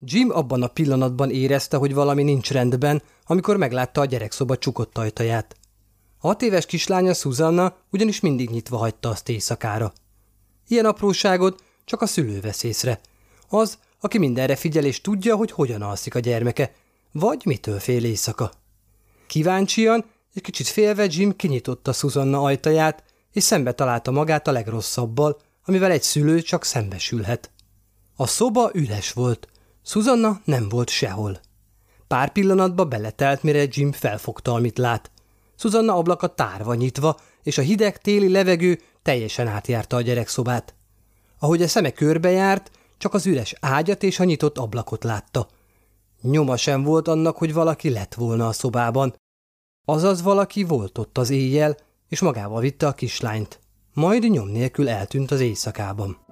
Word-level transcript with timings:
Jim 0.00 0.30
abban 0.30 0.62
a 0.62 0.66
pillanatban 0.66 1.30
érezte, 1.30 1.76
hogy 1.76 1.94
valami 1.94 2.22
nincs 2.22 2.50
rendben, 2.50 3.02
amikor 3.24 3.56
meglátta 3.56 4.00
a 4.00 4.04
gyerekszoba 4.04 4.58
csukott 4.58 4.98
ajtaját. 4.98 5.56
A 6.18 6.26
hat 6.26 6.42
éves 6.42 6.66
kislánya 6.66 7.14
Susanna 7.14 7.76
ugyanis 7.90 8.20
mindig 8.20 8.50
nyitva 8.50 8.76
hagyta 8.76 9.08
azt 9.08 9.28
éjszakára. 9.28 9.92
Ilyen 10.68 10.84
apróságot 10.84 11.62
csak 11.84 12.02
a 12.02 12.06
szülő 12.06 12.40
vesz 12.40 12.62
észre. 12.62 13.00
Az, 13.48 13.78
aki 14.00 14.18
mindenre 14.18 14.56
figyel 14.56 14.84
és 14.84 15.00
tudja, 15.00 15.36
hogy 15.36 15.50
hogyan 15.50 15.82
alszik 15.82 16.14
a 16.14 16.18
gyermeke, 16.18 16.72
vagy 17.12 17.42
mitől 17.44 17.78
fél 17.78 18.04
éjszaka. 18.04 18.52
Kíváncsian, 19.26 20.04
egy 20.34 20.42
kicsit 20.42 20.66
félve 20.66 21.06
Jim 21.08 21.36
kinyitotta 21.36 21.92
Susanna 21.92 22.42
ajtaját, 22.42 23.04
és 23.32 23.42
szembe 23.42 23.72
találta 23.72 24.10
magát 24.10 24.48
a 24.48 24.52
legrosszabbal, 24.52 25.40
amivel 25.64 25.90
egy 25.90 26.02
szülő 26.02 26.40
csak 26.40 26.64
szembesülhet. 26.64 27.50
A 28.16 28.26
szoba 28.26 28.70
üres 28.74 29.12
volt, 29.12 29.48
Susanna 29.88 30.40
nem 30.44 30.68
volt 30.68 30.88
sehol. 30.88 31.40
Pár 32.06 32.32
pillanatba 32.32 32.84
beletelt, 32.84 33.42
mire 33.42 33.64
Jim 33.70 33.92
felfogta, 33.92 34.52
amit 34.52 34.78
lát. 34.78 35.10
Susanna 35.56 35.94
ablaka 35.94 36.34
tárva 36.34 36.74
nyitva, 36.74 37.16
és 37.42 37.58
a 37.58 37.62
hideg 37.62 37.98
téli 37.98 38.28
levegő 38.28 38.80
teljesen 39.02 39.46
átjárta 39.46 39.96
a 39.96 40.00
gyerekszobát. 40.00 40.74
Ahogy 41.38 41.62
a 41.62 41.68
szeme 41.68 41.90
körbejárt, 41.90 42.70
csak 42.98 43.14
az 43.14 43.26
üres 43.26 43.54
ágyat 43.60 44.02
és 44.02 44.20
a 44.20 44.24
nyitott 44.24 44.58
ablakot 44.58 45.04
látta. 45.04 45.48
Nyoma 46.20 46.56
sem 46.56 46.82
volt 46.82 47.08
annak, 47.08 47.36
hogy 47.36 47.52
valaki 47.52 47.90
lett 47.90 48.14
volna 48.14 48.46
a 48.46 48.52
szobában. 48.52 49.14
Azaz 49.84 50.22
valaki 50.22 50.64
volt 50.64 50.98
ott 50.98 51.18
az 51.18 51.30
éjjel, 51.30 51.76
és 52.08 52.20
magával 52.20 52.60
vitte 52.60 52.86
a 52.86 52.92
kislányt. 52.92 53.60
Majd 53.92 54.30
nyom 54.30 54.48
nélkül 54.48 54.88
eltűnt 54.88 55.30
az 55.30 55.40
éjszakában. 55.40 56.25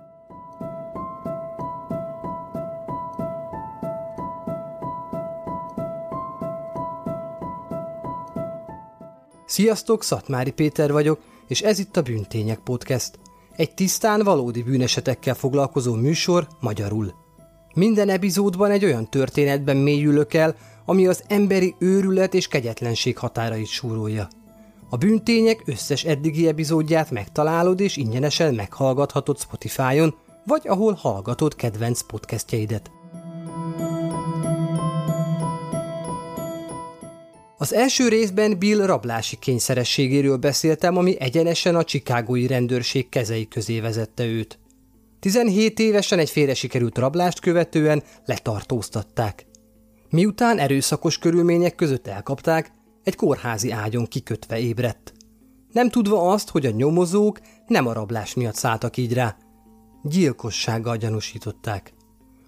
Sziasztok, 9.54 10.02
Szatmári 10.02 10.50
Péter 10.50 10.92
vagyok, 10.92 11.20
és 11.48 11.62
ez 11.62 11.78
itt 11.78 11.96
a 11.96 12.02
Bűntények 12.02 12.58
Podcast. 12.58 13.18
Egy 13.56 13.74
tisztán 13.74 14.22
valódi 14.22 14.62
bűnesetekkel 14.62 15.34
foglalkozó 15.34 15.94
műsor 15.94 16.48
magyarul. 16.60 17.14
Minden 17.74 18.08
epizódban 18.08 18.70
egy 18.70 18.84
olyan 18.84 19.10
történetben 19.10 19.76
mélyülök 19.76 20.34
el, 20.34 20.56
ami 20.84 21.06
az 21.06 21.24
emberi 21.26 21.74
őrület 21.78 22.34
és 22.34 22.48
kegyetlenség 22.48 23.18
határait 23.18 23.66
súrolja. 23.66 24.28
A 24.90 24.96
bűntények 24.96 25.62
összes 25.66 26.04
eddigi 26.04 26.48
epizódját 26.48 27.10
megtalálod 27.10 27.80
és 27.80 27.96
ingyenesen 27.96 28.54
meghallgathatod 28.54 29.38
Spotify-on, 29.38 30.14
vagy 30.46 30.68
ahol 30.68 30.92
hallgatod 30.92 31.54
kedvenc 31.54 32.02
podcastjeidet. 32.02 32.90
Az 37.64 37.72
első 37.74 38.08
részben 38.08 38.58
Bill 38.58 38.86
rablási 38.86 39.36
kényszerességéről 39.36 40.36
beszéltem, 40.36 40.96
ami 40.96 41.20
egyenesen 41.20 41.74
a 41.74 41.84
csikágói 41.84 42.46
rendőrség 42.46 43.08
kezei 43.08 43.48
közé 43.48 43.80
vezette 43.80 44.24
őt. 44.24 44.58
17 45.20 45.78
évesen 45.78 46.18
egy 46.18 46.30
félre 46.30 46.54
sikerült 46.54 46.98
rablást 46.98 47.40
követően 47.40 48.02
letartóztatták. 48.24 49.46
Miután 50.10 50.58
erőszakos 50.58 51.18
körülmények 51.18 51.74
között 51.74 52.06
elkapták, 52.06 52.70
egy 53.04 53.16
kórházi 53.16 53.70
ágyon 53.70 54.06
kikötve 54.06 54.58
ébredt. 54.58 55.12
Nem 55.72 55.90
tudva 55.90 56.30
azt, 56.32 56.50
hogy 56.50 56.66
a 56.66 56.70
nyomozók 56.70 57.40
nem 57.66 57.86
a 57.86 57.92
rablás 57.92 58.34
miatt 58.34 58.56
szálltak 58.56 58.96
így 58.96 59.12
rá. 59.12 59.36
Gyilkossággal 60.02 60.96
gyanúsították. 60.96 61.92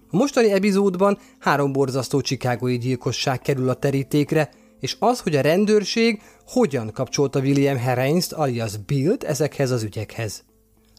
A 0.09 0.15
mostani 0.17 0.51
epizódban 0.51 1.17
három 1.39 1.71
borzasztó 1.71 2.21
csikágói 2.21 2.77
gyilkosság 2.77 3.41
kerül 3.41 3.69
a 3.69 3.73
terítékre, 3.73 4.49
és 4.79 4.95
az, 4.99 5.19
hogy 5.19 5.35
a 5.35 5.41
rendőrség 5.41 6.21
hogyan 6.47 6.91
kapcsolta 6.91 7.39
William 7.39 7.77
Herreins 7.77 8.31
alias 8.31 8.77
Billt 8.77 9.23
ezekhez 9.23 9.71
az 9.71 9.83
ügyekhez. 9.83 10.43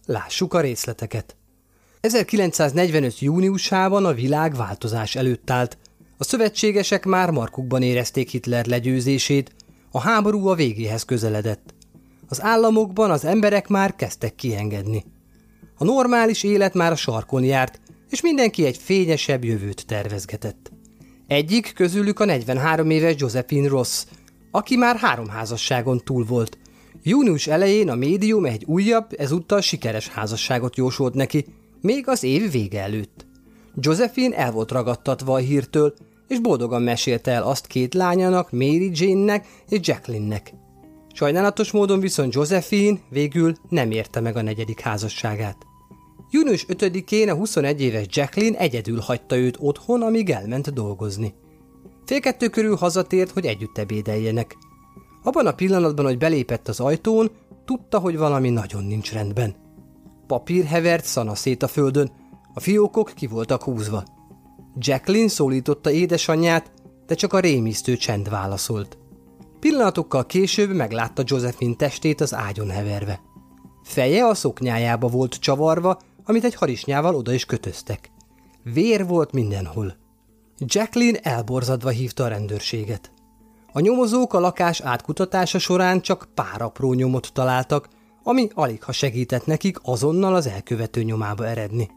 Lássuk 0.07 0.55
a 0.55 0.61
részleteket. 0.61 1.37
1945. 2.01 3.19
júniusában 3.19 4.05
a 4.05 4.13
világ 4.13 4.55
változás 4.57 5.17
előtt 5.17 5.51
állt. 5.51 5.79
A 6.17 6.25
szövetségesek 6.25 7.05
már 7.05 7.31
markukban 7.31 7.83
érezték 7.83 8.31
Hitler 8.31 8.67
legyőzését, 8.67 9.55
a 9.91 10.01
háború 10.01 10.47
a 10.47 10.55
végéhez 10.55 11.05
közeledett. 11.05 11.75
Az 12.29 12.43
államokban 12.43 13.11
az 13.11 13.25
emberek 13.25 13.69
már 13.69 13.97
kezdtek 13.97 14.35
kiengedni. 14.35 15.05
A 15.77 15.85
normális 15.85 16.43
élet 16.43 16.75
már 16.75 16.93
a 16.93 16.97
sarkon 16.97 17.45
járt, 17.45 17.81
és 18.11 18.21
mindenki 18.21 18.65
egy 18.65 18.77
fényesebb 18.77 19.45
jövőt 19.45 19.87
tervezgetett. 19.87 20.73
Egyik 21.29 21.73
közülük 21.75 22.21
a 22.21 22.25
43 22.25 22.91
éves 22.91 23.15
Josephine 23.19 23.69
Ross, 23.69 24.05
aki 24.51 24.77
már 24.77 24.97
három 24.97 25.29
házasságon 25.29 26.01
túl 26.05 26.25
volt. 26.25 26.59
Június 27.03 27.47
elején 27.47 27.89
a 27.89 27.95
médium 27.95 28.45
egy 28.45 28.65
újabb, 28.65 29.15
ezúttal 29.19 29.61
sikeres 29.61 30.09
házasságot 30.09 30.77
jósolt 30.77 31.15
neki, 31.15 31.45
még 31.81 32.09
az 32.09 32.23
év 32.23 32.51
vége 32.51 32.83
előtt. 32.83 33.27
Josephine 33.75 34.37
el 34.37 34.53
volt 34.53 34.71
ragadtatva 34.71 35.33
a 35.33 35.37
hírtől, 35.37 35.95
és 36.29 36.39
boldogan 36.41 36.83
mesélte 36.83 37.31
el 37.31 37.43
azt 37.43 37.67
két 37.67 37.95
lányának, 37.95 38.51
Mary 38.51 38.91
Jane-nek 38.93 39.47
és 39.69 39.79
Jacqueline-nek. 39.83 40.53
Sajnálatos 41.13 41.71
módon 41.71 42.01
viszont 42.01 42.35
Josephine 42.35 42.99
végül 43.11 43.55
nem 43.69 43.91
érte 43.91 44.21
meg 44.21 44.37
a 44.37 44.43
negyedik 44.43 44.81
házasságát. 44.81 45.68
Június 46.31 46.67
5-én 46.69 47.29
a 47.29 47.35
21 47.35 47.81
éves 47.81 48.07
Jacqueline 48.11 48.59
egyedül 48.59 49.01
hagyta 49.01 49.37
őt 49.37 49.57
otthon, 49.61 50.03
amíg 50.03 50.31
elment 50.31 50.73
dolgozni. 50.73 51.35
Fél 52.05 52.21
kettő 52.21 52.49
körül 52.49 52.77
hazatért, 52.77 53.31
hogy 53.31 53.47
együtt 53.47 53.79
ebédeljenek. 53.79 54.57
Abban 55.23 55.47
a 55.47 55.55
pillanatban, 55.55 56.05
hogy 56.05 56.19
belépett 56.19 56.69
az 56.69 56.81
ajtón, 56.81 57.31
tudta, 57.65 57.99
hogy 57.99 58.17
valami 58.17 58.51
nagyon 58.51 58.85
nincs 58.85 59.13
rendben. 59.13 59.55
Papír 60.27 60.65
hevert 60.65 61.05
szana 61.05 61.35
szét 61.35 61.63
a 61.63 61.69
földön, 61.69 62.11
a 62.55 62.61
fiókok 62.61 63.13
ki 63.15 63.27
voltak 63.27 63.63
húzva. 63.63 64.05
Jacqueline 64.79 65.29
szólította 65.29 65.91
édesanyját, 65.91 66.73
de 67.07 67.15
csak 67.15 67.33
a 67.33 67.41
rémisztő 67.41 67.97
csend 67.97 68.29
válaszolt. 68.31 68.99
Pillanatokkal 69.61 70.27
később 70.27 70.75
meglátta 70.75 71.23
Josephine 71.27 71.75
testét 71.75 72.21
az 72.21 72.35
ágyon 72.35 72.71
heverve. 72.71 73.21
Feje 73.83 74.27
a 74.27 74.35
szoknyájába 74.35 75.09
volt 75.09 75.35
csavarva, 75.35 75.99
amit 76.29 76.45
egy 76.45 76.55
harisnyával 76.55 77.15
oda 77.15 77.33
is 77.33 77.45
kötöztek. 77.45 78.11
Vér 78.63 79.07
volt 79.07 79.33
mindenhol. 79.33 79.97
Jacqueline 80.59 81.19
elborzadva 81.19 81.89
hívta 81.89 82.25
a 82.25 82.29
rendőrséget. 82.29 83.11
A 83.73 83.81
nyomozók 83.81 84.35
a 84.35 84.41
lakás 84.41 84.81
átkutatása 84.81 85.59
során 85.59 86.01
csak 86.01 86.29
pár 86.35 86.63
apró 86.63 86.93
nyomot 86.93 87.31
találtak, 87.33 87.89
ami 88.23 88.49
alig 88.55 88.83
ha 88.83 88.93
segített 88.93 89.47
nekik 89.47 89.77
azonnal 89.83 90.35
az 90.35 90.47
elkövető 90.47 91.03
nyomába 91.03 91.47
eredni. 91.47 91.91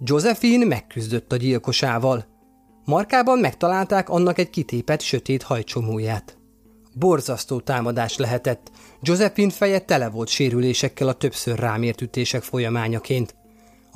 Josephine 0.00 0.64
megküzdött 0.64 1.32
a 1.32 1.36
gyilkosával. 1.36 2.26
Markában 2.84 3.38
megtalálták 3.38 4.08
annak 4.08 4.38
egy 4.38 4.50
kitépet 4.50 5.00
sötét 5.00 5.42
hajcsomóját. 5.42 6.38
Borzasztó 6.94 7.60
támadás 7.60 8.16
lehetett. 8.16 8.70
Josephine 9.02 9.50
feje 9.50 9.78
tele 9.78 10.08
volt 10.08 10.28
sérülésekkel 10.28 11.08
a 11.08 11.12
többször 11.12 11.58
rámért 11.58 12.00
ütések 12.00 12.42
folyamányaként. 12.42 13.37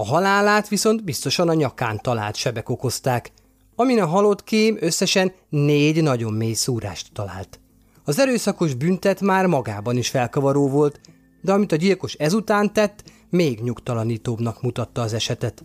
A 0.03 0.05
halálát 0.05 0.69
viszont 0.69 1.05
biztosan 1.05 1.49
a 1.49 1.55
nyakán 1.55 2.01
talált 2.03 2.35
sebek 2.35 2.69
okozták, 2.69 3.33
amin 3.75 4.01
a 4.01 4.07
halott 4.07 4.45
kém 4.45 4.77
összesen 4.81 5.33
négy 5.49 6.03
nagyon 6.03 6.33
mély 6.33 6.53
szúrást 6.53 7.13
talált. 7.13 7.61
Az 8.05 8.19
erőszakos 8.19 8.75
büntet 8.75 9.21
már 9.21 9.47
magában 9.47 9.97
is 9.97 10.09
felkavaró 10.09 10.69
volt, 10.69 11.01
de 11.43 11.53
amit 11.53 11.73
a 11.73 11.77
gyilkos 11.77 12.15
ezután 12.15 12.73
tett, 12.73 13.05
még 13.31 13.61
nyugtalanítóbbnak 13.61 14.63
mutatta 14.63 15.03
az 15.03 15.13
esetet. 15.13 15.65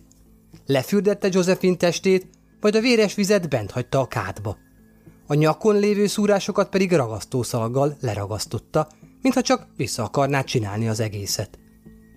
Lefürdette 0.66 1.28
Josephine 1.30 1.76
testét, 1.76 2.26
majd 2.60 2.74
a 2.74 2.80
véres 2.80 3.14
vizet 3.14 3.48
bent 3.48 3.70
hagyta 3.70 4.00
a 4.00 4.06
kádba. 4.06 4.56
A 5.26 5.34
nyakon 5.34 5.78
lévő 5.78 6.06
szúrásokat 6.06 6.68
pedig 6.68 6.92
ragasztószalaggal 6.92 7.96
leragasztotta, 8.00 8.88
mintha 9.22 9.42
csak 9.42 9.66
vissza 9.76 10.02
akarná 10.02 10.42
csinálni 10.42 10.88
az 10.88 11.00
egészet. 11.00 11.58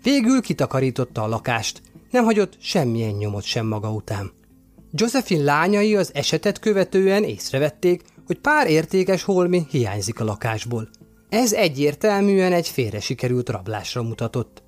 Végül 0.03 0.41
kitakarította 0.41 1.23
a 1.23 1.27
lakást, 1.27 1.81
nem 2.11 2.23
hagyott 2.23 2.57
semmilyen 2.59 3.13
nyomot 3.13 3.43
sem 3.43 3.65
maga 3.65 3.91
után. 3.91 4.31
Josephine 4.91 5.43
lányai 5.43 5.95
az 5.95 6.11
esetet 6.13 6.59
követően 6.59 7.23
észrevették, 7.23 8.03
hogy 8.25 8.39
pár 8.39 8.69
értékes 8.69 9.23
holmi 9.23 9.65
hiányzik 9.69 10.19
a 10.19 10.23
lakásból. 10.23 10.89
Ez 11.29 11.53
egyértelműen 11.53 12.53
egy 12.53 12.67
félre 12.67 12.99
sikerült 12.99 13.49
rablásra 13.49 14.03
mutatott. 14.03 14.63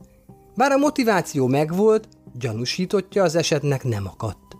Bár 0.55 0.71
a 0.71 0.77
motiváció 0.77 1.47
megvolt, 1.47 2.07
gyanúsítottja 2.39 3.23
az 3.23 3.35
esetnek 3.35 3.83
nem 3.83 4.07
akadt. 4.07 4.57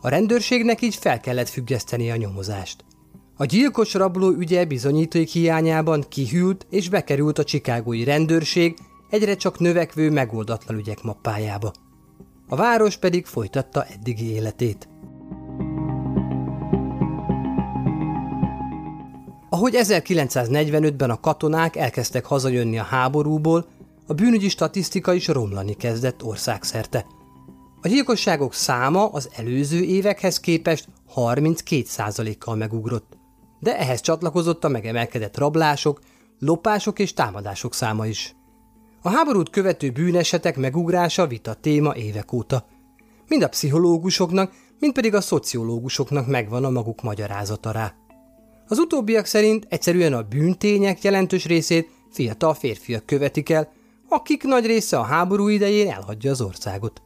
A 0.00 0.08
rendőrségnek 0.08 0.82
így 0.82 0.94
fel 0.94 1.20
kellett 1.20 1.48
függeszteni 1.48 2.10
a 2.10 2.16
nyomozást. 2.16 2.84
A 3.36 3.44
gyilkos 3.44 3.94
rabló 3.94 4.30
ügye 4.30 4.64
bizonyítóik 4.64 5.28
hiányában 5.28 6.04
kihűlt 6.08 6.66
és 6.70 6.88
bekerült 6.88 7.38
a 7.38 7.44
csikágói 7.44 8.04
rendőrség 8.04 8.76
egyre 9.10 9.36
csak 9.36 9.58
növekvő 9.58 10.10
megoldatlan 10.10 10.78
ügyek 10.78 11.02
mappájába 11.02 11.72
a 12.48 12.56
város 12.56 12.96
pedig 12.96 13.26
folytatta 13.26 13.84
eddigi 13.84 14.30
életét. 14.32 14.88
Ahogy 19.50 19.74
1945-ben 19.76 21.10
a 21.10 21.20
katonák 21.20 21.76
elkezdtek 21.76 22.24
hazajönni 22.24 22.78
a 22.78 22.82
háborúból, 22.82 23.66
a 24.06 24.12
bűnügyi 24.12 24.48
statisztika 24.48 25.12
is 25.12 25.28
romlani 25.28 25.74
kezdett 25.74 26.24
országszerte. 26.24 27.06
A 27.82 27.88
gyilkosságok 27.88 28.54
száma 28.54 29.06
az 29.06 29.30
előző 29.36 29.82
évekhez 29.82 30.40
képest 30.40 30.88
32%-kal 31.14 32.56
megugrott, 32.56 33.16
de 33.60 33.78
ehhez 33.78 34.00
csatlakozott 34.00 34.64
a 34.64 34.68
megemelkedett 34.68 35.38
rablások, 35.38 36.00
lopások 36.38 36.98
és 36.98 37.12
támadások 37.12 37.74
száma 37.74 38.06
is. 38.06 38.35
A 39.02 39.08
háborút 39.10 39.50
követő 39.50 39.90
bűnesetek 39.90 40.56
megugrása 40.56 41.26
vita 41.26 41.54
téma 41.54 41.96
évek 41.96 42.32
óta. 42.32 42.66
Mind 43.28 43.42
a 43.42 43.48
pszichológusoknak, 43.48 44.52
mind 44.80 44.92
pedig 44.92 45.14
a 45.14 45.20
szociológusoknak 45.20 46.26
megvan 46.26 46.64
a 46.64 46.70
maguk 46.70 47.02
magyarázata 47.02 47.70
rá. 47.70 47.94
Az 48.68 48.78
utóbbiak 48.78 49.24
szerint 49.24 49.66
egyszerűen 49.68 50.12
a 50.12 50.22
bűntények 50.22 51.02
jelentős 51.02 51.46
részét 51.46 51.90
fiatal 52.10 52.54
férfiak 52.54 53.06
követik 53.06 53.50
el, 53.50 53.72
akik 54.08 54.42
nagy 54.42 54.66
része 54.66 54.98
a 54.98 55.02
háború 55.02 55.48
idején 55.48 55.90
elhagyja 55.90 56.30
az 56.30 56.40
országot. 56.40 57.02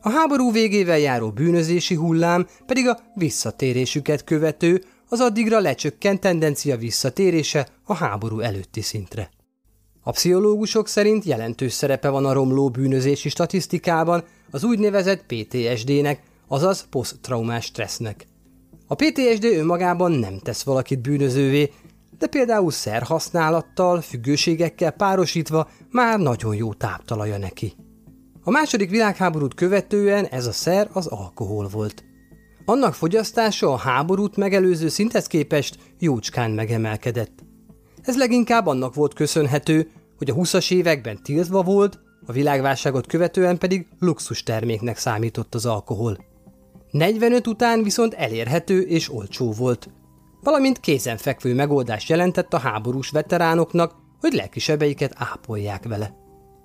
A 0.00 0.10
háború 0.10 0.52
végével 0.52 0.98
járó 0.98 1.30
bűnözési 1.30 1.94
hullám 1.94 2.46
pedig 2.66 2.88
a 2.88 2.98
visszatérésüket 3.14 4.24
követő, 4.24 4.84
az 5.08 5.20
addigra 5.20 5.58
lecsökkent 5.58 6.20
tendencia 6.20 6.76
visszatérése 6.76 7.68
a 7.84 7.94
háború 7.94 8.40
előtti 8.40 8.80
szintre. 8.80 9.30
A 10.10 10.12
pszichológusok 10.12 10.88
szerint 10.88 11.24
jelentős 11.24 11.72
szerepe 11.72 12.08
van 12.08 12.26
a 12.26 12.32
romló 12.32 12.70
bűnözési 12.70 13.28
statisztikában 13.28 14.24
az 14.50 14.64
úgynevezett 14.64 15.24
PTSD-nek, 15.26 16.22
azaz 16.48 16.86
poszttraumás 16.90 17.64
stressznek. 17.64 18.26
A 18.86 18.94
PTSD 18.94 19.44
önmagában 19.44 20.12
nem 20.12 20.38
tesz 20.38 20.62
valakit 20.62 21.00
bűnözővé, 21.00 21.72
de 22.18 22.26
például 22.26 22.70
szerhasználattal, 22.70 24.00
függőségekkel 24.00 24.90
párosítva 24.90 25.68
már 25.90 26.18
nagyon 26.18 26.54
jó 26.54 26.72
táptalaja 26.72 27.38
neki. 27.38 27.72
A 28.42 28.50
második 28.50 28.90
világháborút 28.90 29.54
követően 29.54 30.26
ez 30.26 30.46
a 30.46 30.52
szer 30.52 30.88
az 30.92 31.06
alkohol 31.06 31.68
volt. 31.68 32.04
Annak 32.64 32.94
fogyasztása 32.94 33.72
a 33.72 33.76
háborút 33.76 34.36
megelőző 34.36 34.88
szinthez 34.88 35.26
képest 35.26 35.78
jócskán 35.98 36.50
megemelkedett. 36.50 37.48
Ez 38.02 38.16
leginkább 38.16 38.66
annak 38.66 38.94
volt 38.94 39.14
köszönhető, 39.14 39.90
hogy 40.20 40.30
a 40.30 40.34
20-as 40.34 40.72
években 40.72 41.22
tiltva 41.22 41.62
volt, 41.62 41.98
a 42.26 42.32
világválságot 42.32 43.06
követően 43.06 43.58
pedig 43.58 43.86
luxus 43.98 44.42
terméknek 44.42 44.98
számított 44.98 45.54
az 45.54 45.66
alkohol. 45.66 46.18
45 46.90 47.46
után 47.46 47.82
viszont 47.82 48.14
elérhető 48.14 48.80
és 48.80 49.12
olcsó 49.12 49.52
volt. 49.52 49.88
Valamint 50.42 50.80
kézenfekvő 50.80 51.54
megoldás 51.54 52.08
jelentett 52.08 52.54
a 52.54 52.58
háborús 52.58 53.10
veteránoknak, 53.10 53.94
hogy 54.20 54.32
lelkisebeiket 54.32 55.12
ápolják 55.16 55.88
vele. 55.88 56.14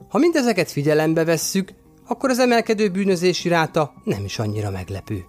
Ha 0.10 0.18
mindezeket 0.18 0.72
figyelembe 0.72 1.24
vesszük, 1.24 1.74
akkor 2.08 2.30
az 2.30 2.40
emelkedő 2.40 2.90
bűnözési 2.90 3.50
ráta 3.50 3.94
nem 4.04 4.24
is 4.24 4.40
annyira 4.40 4.69
meglepő. 4.69 5.24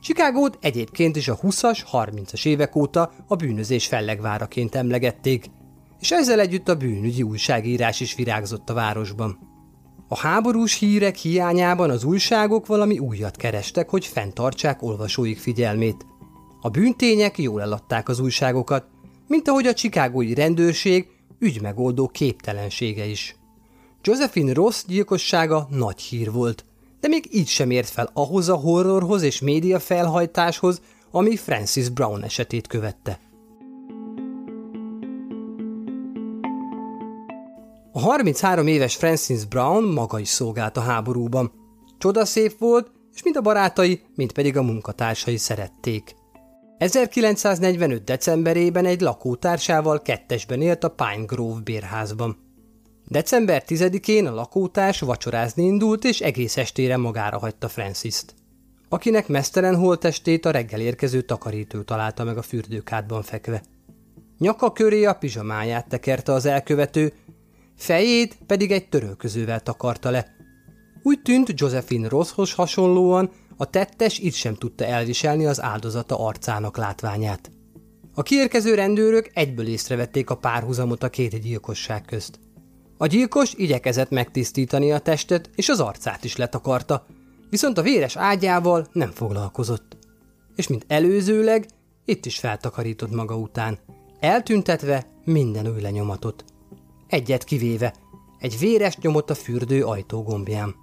Chicagót 0.00 0.58
egyébként 0.60 1.16
is 1.16 1.28
a 1.28 1.38
20-as, 1.38 1.80
30-as 1.92 2.46
évek 2.46 2.76
óta 2.76 3.12
a 3.26 3.36
bűnözés 3.36 3.86
fellegváraként 3.86 4.74
emlegették, 4.74 5.46
és 6.00 6.10
ezzel 6.10 6.40
együtt 6.40 6.68
a 6.68 6.76
bűnügyi 6.76 7.22
újságírás 7.22 8.00
is 8.00 8.14
virágzott 8.14 8.70
a 8.70 8.74
városban. 8.74 9.38
A 10.08 10.18
háborús 10.18 10.78
hírek 10.78 11.16
hiányában 11.16 11.90
az 11.90 12.04
újságok 12.04 12.66
valami 12.66 12.98
újat 12.98 13.36
kerestek, 13.36 13.88
hogy 13.88 14.06
fenntartsák 14.06 14.82
olvasóik 14.82 15.38
figyelmét. 15.38 16.06
A 16.60 16.68
bűntények 16.68 17.38
jól 17.38 17.60
eladták 17.60 18.08
az 18.08 18.20
újságokat, 18.20 18.86
mint 19.26 19.48
ahogy 19.48 19.66
a 19.66 19.74
csikágói 19.74 20.34
rendőrség 20.34 21.06
ügymegoldó 21.38 22.08
képtelensége 22.08 23.06
is. 23.06 23.36
Josephine 24.02 24.52
Ross 24.52 24.84
gyilkossága 24.86 25.66
nagy 25.70 26.00
hír 26.00 26.32
volt, 26.32 26.64
de 27.00 27.08
még 27.08 27.28
így 27.30 27.48
sem 27.48 27.70
ért 27.70 27.88
fel 27.88 28.10
ahhoz 28.12 28.48
a 28.48 28.56
horrorhoz 28.56 29.22
és 29.22 29.40
média 29.40 29.78
felhajtáshoz, 29.78 30.80
ami 31.10 31.36
Francis 31.36 31.88
Brown 31.88 32.22
esetét 32.22 32.66
követte. 32.66 33.18
A 37.98 38.00
33 38.00 38.66
éves 38.66 38.96
Francis 38.96 39.44
Brown 39.44 39.84
maga 39.84 40.18
is 40.18 40.28
szolgált 40.28 40.76
a 40.76 40.80
háborúban. 40.80 41.52
Csodaszép 41.98 42.58
volt, 42.58 42.90
és 43.14 43.22
mind 43.22 43.36
a 43.36 43.40
barátai, 43.40 44.00
mind 44.14 44.32
pedig 44.32 44.56
a 44.56 44.62
munkatársai 44.62 45.36
szerették. 45.36 46.14
1945. 46.76 48.04
decemberében 48.04 48.84
egy 48.84 49.00
lakótársával 49.00 50.02
kettesben 50.02 50.62
élt 50.62 50.84
a 50.84 50.88
Pine 50.88 51.24
Grove 51.24 51.60
bérházban. 51.60 52.36
December 53.06 53.64
10-én 53.66 54.26
a 54.26 54.34
lakótárs 54.34 55.00
vacsorázni 55.00 55.64
indult, 55.64 56.04
és 56.04 56.20
egész 56.20 56.56
estére 56.56 56.96
magára 56.96 57.38
hagyta 57.38 57.68
Francis-t. 57.68 58.34
Akinek 58.88 59.28
mesztelen 59.28 59.76
holtestét 59.76 60.44
a 60.44 60.50
reggel 60.50 60.80
érkező 60.80 61.20
takarítő 61.20 61.84
találta 61.84 62.24
meg 62.24 62.36
a 62.36 62.42
fürdőkádban 62.42 63.22
fekve. 63.22 63.62
Nyaka 64.38 64.72
köré 64.72 65.04
a 65.04 65.14
pizsamáját 65.14 65.88
tekerte 65.88 66.32
az 66.32 66.46
elkövető, 66.46 67.12
fejét 67.78 68.38
pedig 68.46 68.70
egy 68.70 68.88
törölközővel 68.88 69.60
takarta 69.60 70.10
le. 70.10 70.36
Úgy 71.02 71.22
tűnt 71.22 71.60
Josephine 71.60 72.08
Rosshoz 72.08 72.52
hasonlóan, 72.52 73.30
a 73.56 73.70
tettes 73.70 74.18
itt 74.18 74.34
sem 74.34 74.54
tudta 74.54 74.84
elviselni 74.84 75.46
az 75.46 75.62
áldozata 75.62 76.26
arcának 76.26 76.76
látványát. 76.76 77.50
A 78.14 78.22
kiérkező 78.22 78.74
rendőrök 78.74 79.30
egyből 79.34 79.66
észrevették 79.66 80.30
a 80.30 80.36
párhuzamot 80.36 81.02
a 81.02 81.08
két 81.08 81.40
gyilkosság 81.40 82.04
közt. 82.04 82.38
A 82.96 83.06
gyilkos 83.06 83.52
igyekezett 83.54 84.10
megtisztítani 84.10 84.92
a 84.92 84.98
testet, 84.98 85.50
és 85.54 85.68
az 85.68 85.80
arcát 85.80 86.24
is 86.24 86.36
letakarta, 86.36 87.06
viszont 87.50 87.78
a 87.78 87.82
véres 87.82 88.16
ágyával 88.16 88.86
nem 88.92 89.10
foglalkozott. 89.10 89.96
És 90.56 90.66
mint 90.66 90.84
előzőleg, 90.88 91.66
itt 92.04 92.26
is 92.26 92.38
feltakarított 92.38 93.14
maga 93.14 93.36
után, 93.36 93.78
eltüntetve 94.20 95.06
minden 95.24 95.68
új 95.68 95.80
lenyomatot. 95.80 96.44
Egyet 97.08 97.44
kivéve, 97.44 97.94
egy 98.38 98.58
véres 98.58 98.96
nyomot 98.96 99.30
a 99.30 99.34
fürdő 99.34 99.84
ajtógombján. 99.84 100.74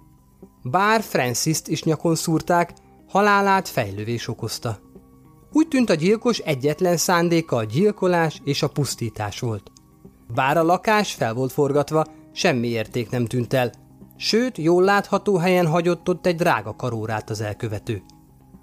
Bár 0.62 1.02
Francis-t 1.02 1.68
is 1.68 1.82
nyakon 1.82 2.14
szúrták, 2.14 2.72
halálát 3.08 3.68
fejlővés 3.68 4.28
okozta. 4.28 4.78
Úgy 5.52 5.68
tűnt 5.68 5.90
a 5.90 5.94
gyilkos 5.94 6.38
egyetlen 6.38 6.96
szándéka 6.96 7.56
a 7.56 7.64
gyilkolás 7.64 8.40
és 8.44 8.62
a 8.62 8.68
pusztítás 8.68 9.40
volt. 9.40 9.70
Bár 10.34 10.56
a 10.56 10.62
lakás 10.62 11.12
fel 11.12 11.34
volt 11.34 11.52
forgatva, 11.52 12.04
semmi 12.32 12.68
érték 12.68 13.10
nem 13.10 13.26
tűnt 13.26 13.52
el, 13.52 13.72
sőt, 14.16 14.58
jól 14.58 14.82
látható 14.82 15.36
helyen 15.36 15.66
hagyott 15.66 16.08
ott 16.08 16.26
egy 16.26 16.36
drága 16.36 16.76
karórát 16.76 17.30
az 17.30 17.40
elkövető. 17.40 18.02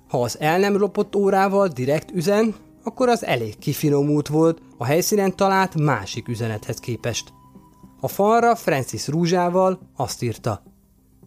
Ha 0.07 0.21
az 0.21 0.39
el 0.39 0.59
nem 0.59 0.77
lopott 0.77 1.15
órával 1.15 1.67
direkt 1.67 2.11
üzen, 2.11 2.55
akkor 2.83 3.09
az 3.09 3.25
elég 3.25 3.57
kifinomult 3.57 4.27
volt 4.27 4.61
a 4.77 4.85
helyszínen 4.85 5.35
talált 5.35 5.75
másik 5.75 6.27
üzenethez 6.27 6.77
képest. 6.77 7.33
A 8.03 8.07
falra 8.07 8.55
Francis 8.55 9.07
rúzsával 9.07 9.79
azt 9.95 10.21
írta. 10.21 10.63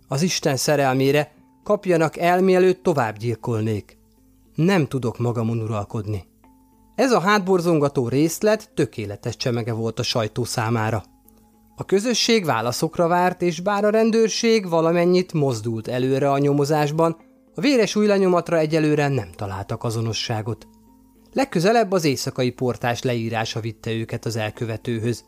Az 0.09 0.23
Isten 0.23 0.57
szerelmére 0.57 1.33
kapjanak 1.65 2.17
el, 2.17 2.43
mielőtt 2.43 2.83
tovább 2.83 3.17
gyilkolnék. 3.17 3.99
Nem 4.55 4.87
tudok 4.87 5.19
magamon 5.19 5.59
uralkodni. 5.59 6.25
Ez 6.95 7.13
a 7.13 7.21
hátborzongató 7.21 8.09
részlet 8.09 8.71
tökéletes 8.75 9.37
csemege 9.37 9.73
volt 9.73 9.99
a 9.99 10.03
sajtó 10.03 10.45
számára. 10.45 11.05
A 11.77 11.85
közösség 11.85 12.45
válaszokra 12.45 13.09
várt, 13.09 13.43
és 13.43 13.61
bár 13.61 13.85
a 13.85 13.91
rendőrség 13.91 14.69
valamennyit 14.69 15.33
mozdult 15.33 15.89
előre 15.89 16.31
a 16.31 16.39
nyomozásban, 16.39 17.17
a 17.55 17.61
véres 17.61 17.97
új 17.97 18.07
lenyomatra 18.07 18.59
egyelőre 18.59 19.09
nem 19.09 19.29
találtak 19.37 19.85
azonosságot. 19.85 20.67
Legközelebb 21.33 21.93
az 21.93 22.05
éjszakai 22.05 22.51
portás 22.51 23.03
leírása 23.03 23.61
vitte 23.61 23.91
őket 23.91 24.25
az 24.25 24.37
elkövetőhöz, 24.37 25.25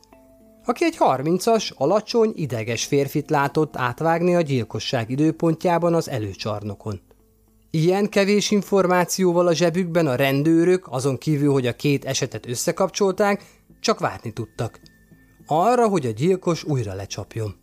aki 0.69 0.85
egy 0.85 0.97
harmincas, 0.97 1.73
alacsony, 1.77 2.33
ideges 2.35 2.85
férfit 2.85 3.31
látott 3.31 3.77
átvágni 3.77 4.35
a 4.35 4.41
gyilkosság 4.41 5.11
időpontjában 5.11 5.95
az 5.95 6.09
előcsarnokon. 6.09 7.01
Ilyen 7.71 8.09
kevés 8.09 8.51
információval 8.51 9.47
a 9.47 9.55
zsebükben 9.55 10.07
a 10.07 10.15
rendőrök, 10.15 10.87
azon 10.91 11.19
kívül, 11.19 11.53
hogy 11.53 11.67
a 11.67 11.73
két 11.73 12.05
esetet 12.05 12.47
összekapcsolták, 12.47 13.45
csak 13.81 13.99
várni 13.99 14.33
tudtak. 14.33 14.81
Arra, 15.47 15.89
hogy 15.89 16.07
a 16.07 16.11
gyilkos 16.11 16.65
újra 16.65 16.95
lecsapjon. 16.95 17.55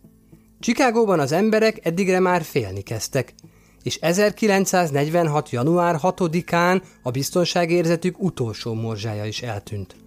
Csikágóban 0.60 1.20
az 1.20 1.32
emberek 1.32 1.86
eddigre 1.86 2.20
már 2.20 2.42
félni 2.42 2.80
kezdtek, 2.80 3.34
és 3.82 3.96
1946. 3.96 5.50
január 5.50 5.98
6-án 6.02 6.82
a 7.02 7.10
biztonságérzetük 7.10 8.22
utolsó 8.22 8.74
morzsája 8.74 9.24
is 9.24 9.42
eltűnt. 9.42 10.05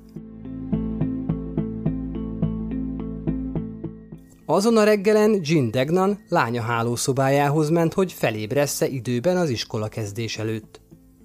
Azon 4.51 4.77
a 4.77 4.83
reggelen 4.83 5.39
Jean 5.43 5.71
Degnan 5.71 6.19
lánya 6.29 6.61
hálószobájához 6.61 7.69
ment, 7.69 7.93
hogy 7.93 8.13
felébressze 8.13 8.87
időben 8.87 9.37
az 9.37 9.49
iskola 9.49 9.87
kezdés 9.87 10.37
előtt. 10.37 10.81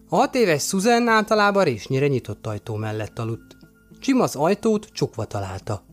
A 0.08 0.16
hat 0.16 0.34
éves 0.34 0.62
Susan 0.62 1.08
általában 1.08 1.64
résnyire 1.64 2.06
nyitott 2.06 2.46
ajtó 2.46 2.74
mellett 2.76 3.18
aludt. 3.18 3.56
Jim 4.00 4.20
az 4.20 4.36
ajtót 4.36 4.88
csukva 4.92 5.24
találta. 5.24 5.84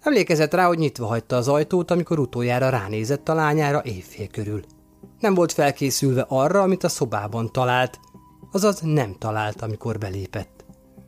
Emlékezett 0.00 0.54
rá, 0.54 0.66
hogy 0.66 0.78
nyitva 0.78 1.06
hagyta 1.06 1.36
az 1.36 1.48
ajtót, 1.48 1.90
amikor 1.90 2.18
utoljára 2.18 2.68
ránézett 2.68 3.28
a 3.28 3.34
lányára 3.34 3.82
évfél 3.84 4.26
körül. 4.26 4.60
Nem 5.20 5.34
volt 5.34 5.52
felkészülve 5.52 6.26
arra, 6.28 6.60
amit 6.60 6.84
a 6.84 6.88
szobában 6.88 7.52
talált, 7.52 7.98
azaz 8.52 8.80
nem 8.80 9.16
talált, 9.18 9.62
amikor 9.62 9.98
belépett. 9.98 10.64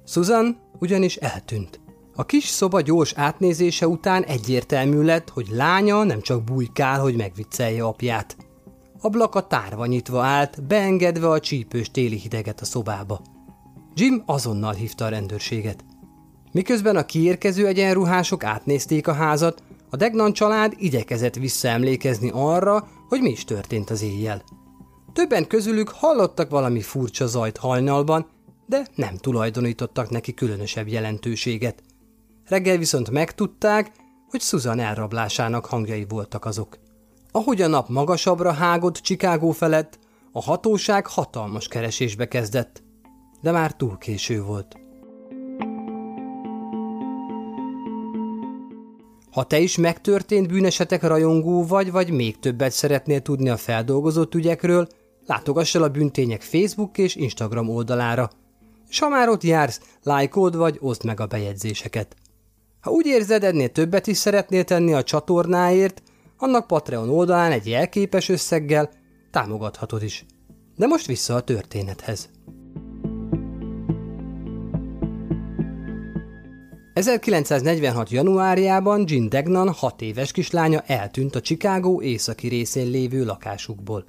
Susan 0.07 0.59
ugyanis 0.79 1.17
eltűnt. 1.17 1.84
A 2.17 2.25
kis 2.25 2.45
szoba 2.45 2.81
gyors 2.81 3.13
átnézése 3.17 3.89
után 3.89 4.25
egyértelmű 4.25 5.03
lett, 5.03 5.29
hogy 5.29 5.49
lánya 5.51 6.03
nem 6.03 6.21
csak 6.21 6.45
bujkál, 6.45 7.01
hogy 7.01 7.17
megviccelje 7.17 7.85
apját. 7.85 8.37
Ablaka 9.01 9.47
tárva 9.47 9.87
nyitva 9.87 10.23
állt, 10.23 10.63
beengedve 10.67 11.29
a 11.29 11.41
csípős 11.41 11.91
téli 11.91 12.17
hideget 12.17 12.61
a 12.61 12.65
szobába. 12.65 13.21
Jim 13.95 14.23
azonnal 14.27 14.73
hívta 14.73 15.05
a 15.05 15.09
rendőrséget. 15.09 15.85
Miközben 16.53 16.97
a 16.97 17.05
kiérkező 17.05 17.67
egyenruhások 17.67 18.45
átnézték 18.45 19.09
a 19.09 19.13
házat, 19.13 19.63
a 19.91 19.97
Degnan 19.97 20.33
család 20.33 20.73
igyekezett 20.77 21.35
visszaemlékezni 21.35 22.31
arra, 22.33 22.89
hogy 23.09 23.21
mi 23.21 23.31
is 23.31 23.45
történt 23.45 23.91
az 23.91 24.03
éjjel. 24.03 24.43
Többen 25.13 25.47
közülük 25.47 25.89
hallottak 25.89 26.51
valami 26.51 26.81
furcsa 26.81 27.27
zajt 27.27 27.57
hajnalban, 27.57 28.27
de 28.67 28.87
nem 28.95 29.17
tulajdonítottak 29.17 30.11
neki 30.11 30.35
különösebb 30.35 30.89
jelentőséget. 30.89 31.83
Reggel 32.49 32.77
viszont 32.77 33.11
megtudták, 33.11 33.93
hogy 34.29 34.41
Susan 34.41 34.79
elrablásának 34.79 35.67
hangjai 35.67 36.07
voltak 36.09 36.45
azok. 36.45 36.79
Ahogy 37.31 37.63
a 37.63 37.67
nap 37.67 37.89
magasabbra 37.89 38.53
hágott 38.53 38.97
Chicago 38.97 39.51
felett, 39.51 39.99
a 40.33 40.43
hatóság 40.43 41.07
hatalmas 41.07 41.69
keresésbe 41.69 42.29
kezdett, 42.29 42.83
de 43.41 43.51
már 43.51 43.73
túl 43.73 43.99
késő 43.99 44.43
volt. 44.43 44.77
Ha 49.31 49.45
te 49.45 49.59
is 49.59 49.77
megtörtént 49.77 50.49
bűnesetek 50.49 51.03
rajongó 51.03 51.67
vagy, 51.67 51.91
vagy 51.91 52.11
még 52.11 52.39
többet 52.39 52.73
szeretnél 52.73 53.21
tudni 53.21 53.49
a 53.49 53.57
feldolgozott 53.57 54.35
ügyekről, 54.35 54.89
látogass 55.27 55.75
el 55.75 55.83
a 55.83 55.89
bűntények 55.89 56.43
Facebook 56.43 56.99
és 56.99 57.15
Instagram 57.15 57.69
oldalára. 57.69 58.31
És 58.89 58.99
ha 58.99 59.09
már 59.09 59.29
ott 59.29 59.43
jársz, 59.43 59.81
lájkold 60.03 60.57
vagy 60.57 60.79
oszd 60.81 61.05
meg 61.05 61.21
a 61.21 61.27
bejegyzéseket. 61.27 62.17
Ha 62.85 62.91
úgy 62.91 63.07
érzed, 63.07 63.45
ennél 63.45 63.69
többet 63.69 64.07
is 64.07 64.17
szeretnél 64.17 64.65
tenni 64.65 64.93
a 64.93 65.03
csatornáért, 65.03 66.03
annak 66.39 66.67
Patreon 66.67 67.09
oldalán 67.09 67.53
egy 67.53 67.67
jelképes 67.67 68.29
összeggel 68.29 68.91
támogathatod 69.31 70.03
is. 70.03 70.27
De 70.77 70.87
most 70.87 71.07
vissza 71.07 71.35
a 71.35 71.41
történethez. 71.41 72.29
1946. 76.95 78.11
januárjában 78.11 79.05
Jean 79.09 79.29
Degnan 79.29 79.73
hat 79.73 80.03
éves 80.03 80.33
kislánya 80.33 80.81
eltűnt 80.81 81.35
a 81.35 81.41
Chicago 81.41 82.01
északi 82.01 82.49
részén 82.49 82.91
lévő 82.91 83.25
lakásukból. 83.25 84.05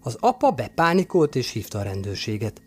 Az 0.00 0.16
apa 0.20 0.50
bepánikolt 0.50 1.36
és 1.36 1.50
hívta 1.50 1.78
a 1.78 1.82
rendőrséget. 1.82 2.62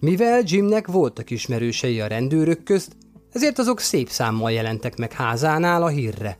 Mivel 0.00 0.42
Jimnek 0.44 0.86
voltak 0.86 1.30
ismerősei 1.30 2.00
a 2.00 2.06
rendőrök 2.06 2.62
közt, 2.62 2.96
ezért 3.34 3.58
azok 3.58 3.80
szép 3.80 4.08
számmal 4.08 4.52
jelentek 4.52 4.96
meg 4.96 5.12
házánál 5.12 5.82
a 5.82 5.88
hírre. 5.88 6.36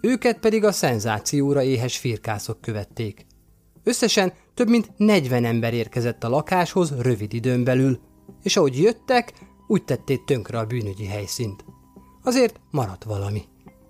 Őket 0.00 0.38
pedig 0.38 0.64
a 0.64 0.72
szenzációra 0.72 1.62
éhes 1.62 1.98
firkászok 1.98 2.60
követték. 2.60 3.26
Összesen 3.84 4.32
több 4.54 4.68
mint 4.68 4.90
40 4.96 5.44
ember 5.44 5.74
érkezett 5.74 6.24
a 6.24 6.28
lakáshoz 6.28 6.94
rövid 7.00 7.32
időn 7.32 7.64
belül, 7.64 8.00
és 8.42 8.56
ahogy 8.56 8.78
jöttek, 8.78 9.32
úgy 9.66 9.84
tették 9.84 10.24
tönkre 10.24 10.58
a 10.58 10.66
bűnügyi 10.66 11.06
helyszínt. 11.06 11.64
Azért 12.22 12.60
maradt 12.70 13.04
valami. 13.04 13.42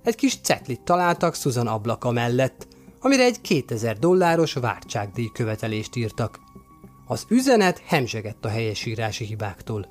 Egy 0.02 0.14
kis 0.14 0.40
cetlit 0.40 0.80
találtak 0.80 1.34
Susan 1.34 1.66
ablaka 1.66 2.10
mellett, 2.10 2.66
amire 3.00 3.24
egy 3.24 3.40
2000 3.40 3.98
dolláros 3.98 4.52
váltságdíj 4.52 5.28
követelést 5.32 5.96
írtak. 5.96 6.40
Az 7.06 7.24
üzenet 7.28 7.82
hemzsegett 7.86 8.44
a 8.44 8.48
helyesírási 8.48 9.24
hibáktól. 9.24 9.88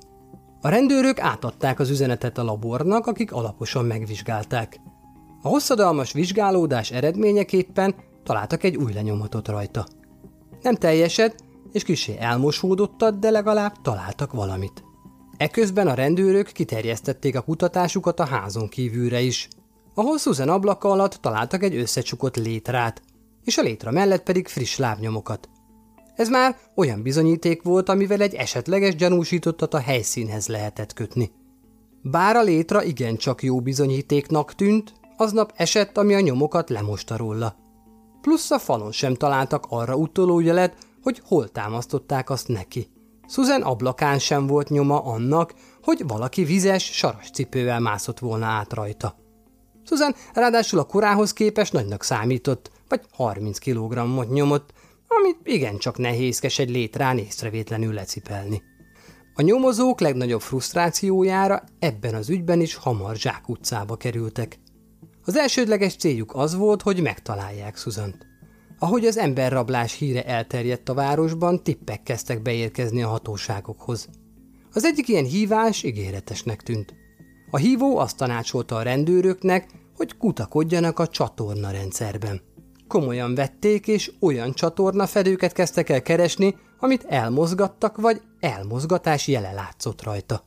A 0.62 0.68
rendőrök 0.68 1.20
átadták 1.20 1.78
az 1.78 1.90
üzenetet 1.90 2.38
a 2.38 2.44
labornak, 2.44 3.06
akik 3.06 3.32
alaposan 3.32 3.84
megvizsgálták. 3.84 4.80
A 5.42 5.48
hosszadalmas 5.48 6.12
vizsgálódás 6.12 6.90
eredményeképpen 6.90 7.94
találtak 8.24 8.64
egy 8.64 8.76
új 8.76 8.92
lenyomatot 8.92 9.48
rajta. 9.48 9.86
Nem 10.62 10.74
teljeset, 10.74 11.44
és 11.72 11.82
kisé 11.82 12.16
elmosódottat, 12.18 13.18
de 13.18 13.30
legalább 13.30 13.80
találtak 13.82 14.32
valamit. 14.32 14.84
Eközben 15.36 15.86
a 15.86 15.94
rendőrök 15.94 16.52
kiterjesztették 16.52 17.36
a 17.36 17.40
kutatásukat 17.40 18.20
a 18.20 18.26
házon 18.26 18.68
kívülre 18.68 19.20
is, 19.20 19.48
ahol 19.94 20.18
Susan 20.18 20.48
ablaka 20.48 20.90
alatt 20.90 21.14
találtak 21.14 21.62
egy 21.62 21.76
összecsukott 21.76 22.36
létrát, 22.36 23.02
és 23.44 23.58
a 23.58 23.62
létra 23.62 23.90
mellett 23.90 24.22
pedig 24.22 24.48
friss 24.48 24.76
lábnyomokat. 24.76 25.48
Ez 26.20 26.28
már 26.28 26.56
olyan 26.74 27.02
bizonyíték 27.02 27.62
volt, 27.62 27.88
amivel 27.88 28.20
egy 28.20 28.34
esetleges 28.34 28.94
gyanúsítottat 28.94 29.74
a 29.74 29.78
helyszínhez 29.78 30.48
lehetett 30.48 30.92
kötni. 30.92 31.30
Bár 32.02 32.36
a 32.36 32.42
létra 32.42 32.82
igencsak 32.82 33.42
jó 33.42 33.60
bizonyítéknak 33.60 34.54
tűnt, 34.54 34.92
aznap 35.16 35.52
esett, 35.56 35.98
ami 35.98 36.14
a 36.14 36.20
nyomokat 36.20 36.70
lemosta 36.70 37.16
róla. 37.16 37.56
Plusz 38.20 38.50
a 38.50 38.58
falon 38.58 38.92
sem 38.92 39.14
találtak 39.14 39.66
arra 39.68 39.96
utoló 39.96 40.40
jelet, 40.40 40.76
hogy 41.02 41.22
hol 41.24 41.48
támasztották 41.48 42.30
azt 42.30 42.48
neki. 42.48 42.90
Susan 43.28 43.62
ablakán 43.62 44.18
sem 44.18 44.46
volt 44.46 44.68
nyoma 44.68 45.04
annak, 45.04 45.54
hogy 45.82 46.02
valaki 46.06 46.44
vizes, 46.44 46.84
saras 46.84 47.30
cipővel 47.30 47.80
mászott 47.80 48.18
volna 48.18 48.46
át 48.46 48.72
rajta. 48.72 49.16
Susan 49.84 50.14
ráadásul 50.34 50.78
a 50.78 50.84
korához 50.84 51.32
képest 51.32 51.72
nagynak 51.72 52.02
számított, 52.02 52.70
vagy 52.88 53.00
30 53.12 53.58
kilogrammot 53.58 54.30
nyomott, 54.30 54.72
amit 55.22 55.38
igencsak 55.42 55.98
nehézkes 55.98 56.58
egy 56.58 56.70
létrán 56.70 57.18
észrevétlenül 57.18 57.92
lecipelni. 57.92 58.62
A 59.34 59.42
nyomozók 59.42 60.00
legnagyobb 60.00 60.40
frusztrációjára 60.40 61.62
ebben 61.78 62.14
az 62.14 62.30
ügyben 62.30 62.60
is 62.60 62.74
hamar 62.74 63.16
utcába 63.46 63.96
kerültek. 63.96 64.58
Az 65.24 65.36
elsődleges 65.36 65.96
céljuk 65.96 66.34
az 66.34 66.54
volt, 66.54 66.82
hogy 66.82 67.02
megtalálják 67.02 67.76
Szuzant. 67.76 68.26
Ahogy 68.78 69.06
az 69.06 69.18
emberrablás 69.18 69.98
híre 69.98 70.24
elterjedt 70.24 70.88
a 70.88 70.94
városban, 70.94 71.62
tippek 71.62 72.02
kezdtek 72.02 72.42
beérkezni 72.42 73.02
a 73.02 73.08
hatóságokhoz. 73.08 74.08
Az 74.72 74.84
egyik 74.84 75.08
ilyen 75.08 75.24
hívás 75.24 75.82
ígéretesnek 75.82 76.62
tűnt. 76.62 76.94
A 77.50 77.56
hívó 77.56 77.98
azt 77.98 78.16
tanácsolta 78.16 78.76
a 78.76 78.82
rendőröknek, 78.82 79.68
hogy 79.96 80.16
kutakodjanak 80.16 80.98
a 80.98 81.06
csatorna 81.06 81.70
rendszerben. 81.70 82.40
Komolyan 82.90 83.34
vették, 83.34 83.86
és 83.86 84.12
olyan 84.20 84.52
csatorna 84.52 85.06
fedőket 85.06 85.52
kezdtek 85.52 85.88
el 85.88 86.02
keresni, 86.02 86.56
amit 86.78 87.04
elmozgattak, 87.04 87.96
vagy 87.96 88.20
elmozgatás 88.40 89.28
jele 89.28 89.52
látszott 89.52 90.02
rajta. 90.02 90.44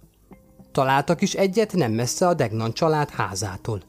Találtak 0.72 1.22
is 1.22 1.34
egyet 1.34 1.74
nem 1.74 1.92
messze 1.92 2.28
a 2.28 2.34
Degnan 2.34 2.74
család 2.74 3.10
házától. 3.10 3.82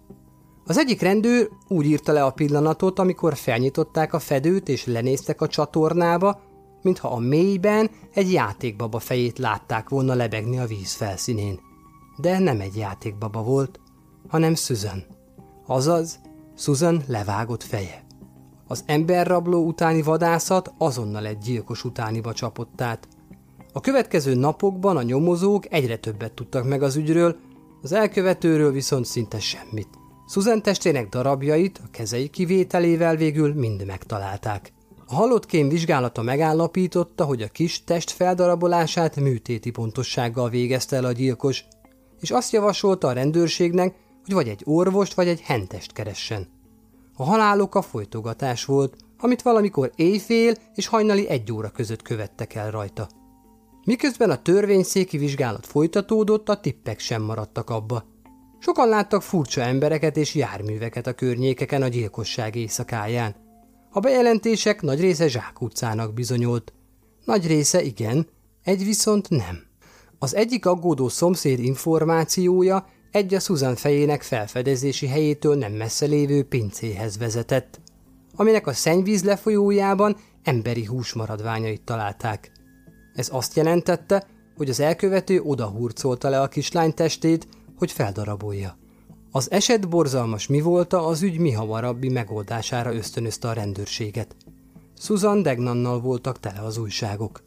Az 0.64 0.78
egyik 0.78 1.00
rendőr 1.00 1.48
úgy 1.68 1.86
írta 1.86 2.12
le 2.12 2.24
a 2.24 2.30
pillanatot, 2.30 2.98
amikor 2.98 3.36
felnyitották 3.36 4.12
a 4.12 4.18
fedőt 4.18 4.68
és 4.68 4.86
lenéztek 4.86 5.40
a 5.40 5.48
csatornába, 5.48 6.40
mintha 6.82 7.08
a 7.08 7.18
mélyben 7.18 7.90
egy 8.12 8.32
játékbaba 8.32 8.98
fejét 8.98 9.38
látták 9.38 9.88
volna 9.88 10.14
lebegni 10.14 10.58
a 10.58 10.66
víz 10.66 10.92
felszínén. 10.92 11.60
De 12.16 12.38
nem 12.38 12.60
egy 12.60 12.76
játékbaba 12.76 13.42
volt, 13.42 13.80
hanem 14.28 14.54
Susan. 14.54 15.04
Azaz, 15.66 16.20
Susan 16.56 17.02
levágott 17.06 17.62
feje. 17.62 18.03
Az 18.66 18.82
emberrabló 18.86 19.66
utáni 19.66 20.02
vadászat 20.02 20.72
azonnal 20.78 21.26
egy 21.26 21.38
gyilkos 21.38 21.84
utániba 21.84 22.32
csapott 22.32 22.80
át. 22.80 23.08
A 23.72 23.80
következő 23.80 24.34
napokban 24.34 24.96
a 24.96 25.02
nyomozók 25.02 25.72
egyre 25.72 25.96
többet 25.96 26.32
tudtak 26.32 26.64
meg 26.64 26.82
az 26.82 26.96
ügyről, 26.96 27.36
az 27.82 27.92
elkövetőről 27.92 28.72
viszont 28.72 29.04
szinte 29.04 29.40
semmit. 29.40 29.88
Susan 30.28 30.62
testének 30.62 31.08
darabjait 31.08 31.80
a 31.84 31.90
kezei 31.90 32.28
kivételével 32.28 33.16
végül 33.16 33.54
mind 33.54 33.86
megtalálták. 33.86 34.72
A 35.06 35.14
halott 35.14 35.46
kém 35.46 35.68
vizsgálata 35.68 36.22
megállapította, 36.22 37.24
hogy 37.24 37.42
a 37.42 37.48
kis 37.48 37.84
test 37.84 38.10
feldarabolását 38.10 39.16
műtéti 39.16 39.70
pontossággal 39.70 40.48
végezte 40.48 40.96
el 40.96 41.04
a 41.04 41.12
gyilkos, 41.12 41.64
és 42.20 42.30
azt 42.30 42.52
javasolta 42.52 43.08
a 43.08 43.12
rendőrségnek, 43.12 43.94
hogy 44.24 44.34
vagy 44.34 44.48
egy 44.48 44.62
orvost, 44.64 45.14
vagy 45.14 45.28
egy 45.28 45.40
hentest 45.40 45.92
keressen. 45.92 46.48
A 47.16 47.24
halálok 47.24 47.74
a 47.74 47.82
folytogatás 47.82 48.64
volt, 48.64 48.96
amit 49.18 49.42
valamikor 49.42 49.92
éjfél 49.96 50.54
és 50.74 50.86
hajnali 50.86 51.28
egy 51.28 51.52
óra 51.52 51.70
között 51.70 52.02
követtek 52.02 52.54
el 52.54 52.70
rajta. 52.70 53.08
Miközben 53.84 54.30
a 54.30 54.42
törvényszéki 54.42 55.18
vizsgálat 55.18 55.66
folytatódott, 55.66 56.48
a 56.48 56.60
tippek 56.60 56.98
sem 56.98 57.22
maradtak 57.22 57.70
abba. 57.70 58.04
Sokan 58.58 58.88
láttak 58.88 59.22
furcsa 59.22 59.60
embereket 59.60 60.16
és 60.16 60.34
járműveket 60.34 61.06
a 61.06 61.12
környékeken 61.12 61.82
a 61.82 61.88
gyilkosság 61.88 62.56
éjszakáján. 62.56 63.34
A 63.90 64.00
bejelentések 64.00 64.82
nagy 64.82 65.00
része 65.00 65.28
Zsák 65.28 65.60
utcának 65.60 66.14
bizonyult. 66.14 66.72
Nagy 67.24 67.46
része 67.46 67.82
igen, 67.82 68.26
egy 68.62 68.84
viszont 68.84 69.28
nem. 69.28 69.62
Az 70.18 70.34
egyik 70.34 70.66
aggódó 70.66 71.08
szomszéd 71.08 71.58
információja 71.58 72.86
egy 73.14 73.34
a 73.34 73.40
Susan 73.40 73.76
fejének 73.76 74.22
felfedezési 74.22 75.06
helyétől 75.06 75.54
nem 75.54 75.72
messze 75.72 76.06
lévő 76.06 76.42
pincéhez 76.42 77.18
vezetett, 77.18 77.80
aminek 78.36 78.66
a 78.66 78.72
szennyvíz 78.72 79.24
lefolyójában 79.24 80.16
emberi 80.42 80.84
hús 80.84 81.12
maradványait 81.12 81.82
találták. 81.82 82.52
Ez 83.14 83.28
azt 83.32 83.56
jelentette, 83.56 84.26
hogy 84.56 84.68
az 84.68 84.80
elkövető 84.80 85.40
odahurcolta 85.40 86.28
le 86.28 86.40
a 86.40 86.48
kislány 86.48 86.94
testét, 86.94 87.46
hogy 87.78 87.92
feldarabolja. 87.92 88.78
Az 89.30 89.50
eset 89.50 89.88
borzalmas 89.88 90.46
mi 90.46 90.60
volta, 90.60 91.06
az 91.06 91.22
ügy 91.22 91.38
mi 91.38 91.52
hamarabbi 91.52 92.08
megoldására 92.08 92.94
ösztönözte 92.94 93.48
a 93.48 93.52
rendőrséget. 93.52 94.36
Susan 94.98 95.42
Degnannal 95.42 96.00
voltak 96.00 96.40
tele 96.40 96.60
az 96.60 96.78
újságok. 96.78 97.42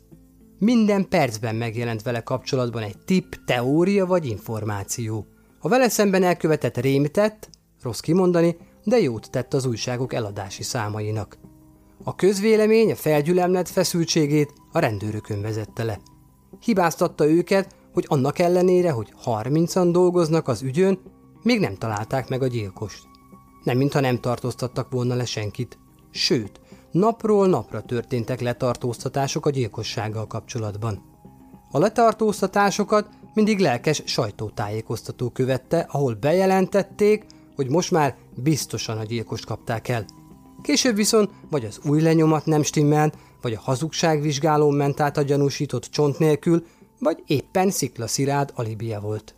Minden 0.60 1.08
percben 1.10 1.56
megjelent 1.56 2.02
vele 2.02 2.22
kapcsolatban 2.22 2.84
egy 2.84 2.98
tipp, 3.06 3.34
teória 3.46 4.06
vagy 4.06 4.26
információ. 4.26 5.28
A 5.60 5.68
vele 5.68 5.90
szemben 5.90 6.24
elkövetett 6.24 6.78
rémtett, 6.78 7.50
rossz 7.82 8.00
kimondani, 8.00 8.58
de 8.84 9.00
jót 9.00 9.30
tett 9.32 9.54
az 9.54 9.66
újságok 9.66 10.14
eladási 10.14 10.64
számainak. 10.64 11.38
A 12.04 12.16
közvélemény 12.16 12.92
a 12.92 12.96
felgyülemlet 12.96 13.70
feszültségét 13.70 14.54
a 14.72 14.80
rendőrökön 14.80 15.42
vezette 15.42 15.84
le. 15.84 16.00
Hibáztatta 16.60 17.28
őket, 17.28 17.76
hogy 17.94 18.06
annak 18.08 18.40
ellenére, 18.40 18.92
hogy 18.92 19.14
harmincan 19.16 19.92
dolgoznak 19.92 20.48
az 20.48 20.62
ügyön, 20.62 21.00
még 21.44 21.60
nem 21.60 21.76
találták 21.76 22.30
meg 22.30 22.42
a 22.42 22.48
gyilkost. 22.48 23.04
Nem 23.64 23.78
mintha 23.78 24.00
nem 24.00 24.20
tartóztattak 24.20 24.92
volna 24.92 25.16
le 25.16 25.26
senkit. 25.26 25.78
Sőt, 26.12 26.60
napról 26.92 27.48
napra 27.48 27.82
történtek 27.82 28.42
letartóztatások 28.42 29.46
a 29.46 29.50
gyilkossággal 29.50 30.28
kapcsolatban. 30.28 31.02
A 31.72 31.80
letartóztatásokat 31.80 33.10
mindig 33.38 33.60
lelkes 33.60 34.02
sajtótájékoztató 34.06 35.30
követte, 35.30 35.88
ahol 35.90 36.14
bejelentették, 36.14 37.26
hogy 37.56 37.70
most 37.70 37.92
már 37.92 38.16
biztosan 38.36 38.98
a 38.98 39.04
gyilkost 39.04 39.46
kapták 39.46 39.88
el. 39.88 40.06
Később 40.62 40.96
viszont 40.96 41.30
vagy 41.50 41.66
az 41.66 41.80
új 41.86 42.02
lenyomat 42.02 42.46
nem 42.46 42.64
stimmelt, 42.64 43.18
vagy 43.42 43.54
a 43.54 43.60
hazugságvizsgálón 43.60 44.74
ment 44.74 45.00
át 45.00 45.18
a 45.18 45.22
gyanúsított 45.22 45.84
csont 45.84 46.20
nélkül, 46.20 46.66
vagy 47.00 47.24
éppen 47.26 47.70
sziklaszirád 47.70 48.52
alibia 48.56 49.00
volt. 49.00 49.36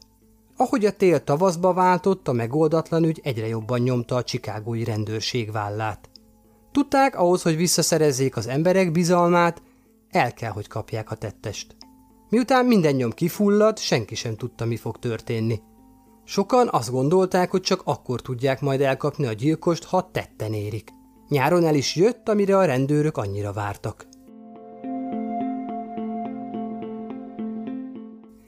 Ahogy 0.58 0.86
a 0.86 0.91
tél 0.91 1.24
tavaszba 1.24 1.74
váltott, 1.74 2.27
a 2.27 2.32
megoldatlan 2.32 3.03
ügy 3.03 3.20
egyre 3.24 3.48
jobban 3.48 3.79
nyomta 3.79 4.15
a 4.15 4.24
csikágói 4.24 4.84
rendőrség 4.84 5.51
vállát. 5.51 6.10
Tudták, 6.72 7.15
ahhoz, 7.15 7.41
hogy 7.41 7.56
visszaszerezzék 7.56 8.38
az 8.38 8.48
emberek 8.48 8.91
bizalmát, 8.91 9.62
el 10.10 10.34
kell, 10.34 10.51
hogy 10.51 10.68
kapják 10.68 11.12
a 11.12 11.15
tettest. 11.15 11.75
Miután 12.29 12.65
minden 12.65 12.95
nyom 12.95 13.12
kifulladt, 13.12 13.79
senki 13.79 14.15
sem 14.15 14.36
tudta, 14.36 14.65
mi 14.65 14.75
fog 14.75 15.00
történni. 15.00 15.62
Sokan 16.24 16.67
azt 16.71 16.91
gondolták, 16.91 17.51
hogy 17.51 17.62
csak 17.62 17.81
akkor 17.83 18.21
tudják 18.21 18.62
majd 18.62 18.81
elkapni 18.81 19.25
a 19.25 19.33
gyilkost, 19.33 19.83
ha 19.83 20.09
tetten 20.12 20.53
érik. 20.53 20.89
Nyáron 21.27 21.65
el 21.65 21.75
is 21.75 21.95
jött, 21.95 22.29
amire 22.29 22.57
a 22.57 22.65
rendőrök 22.65 23.17
annyira 23.17 23.53
vártak. 23.53 24.07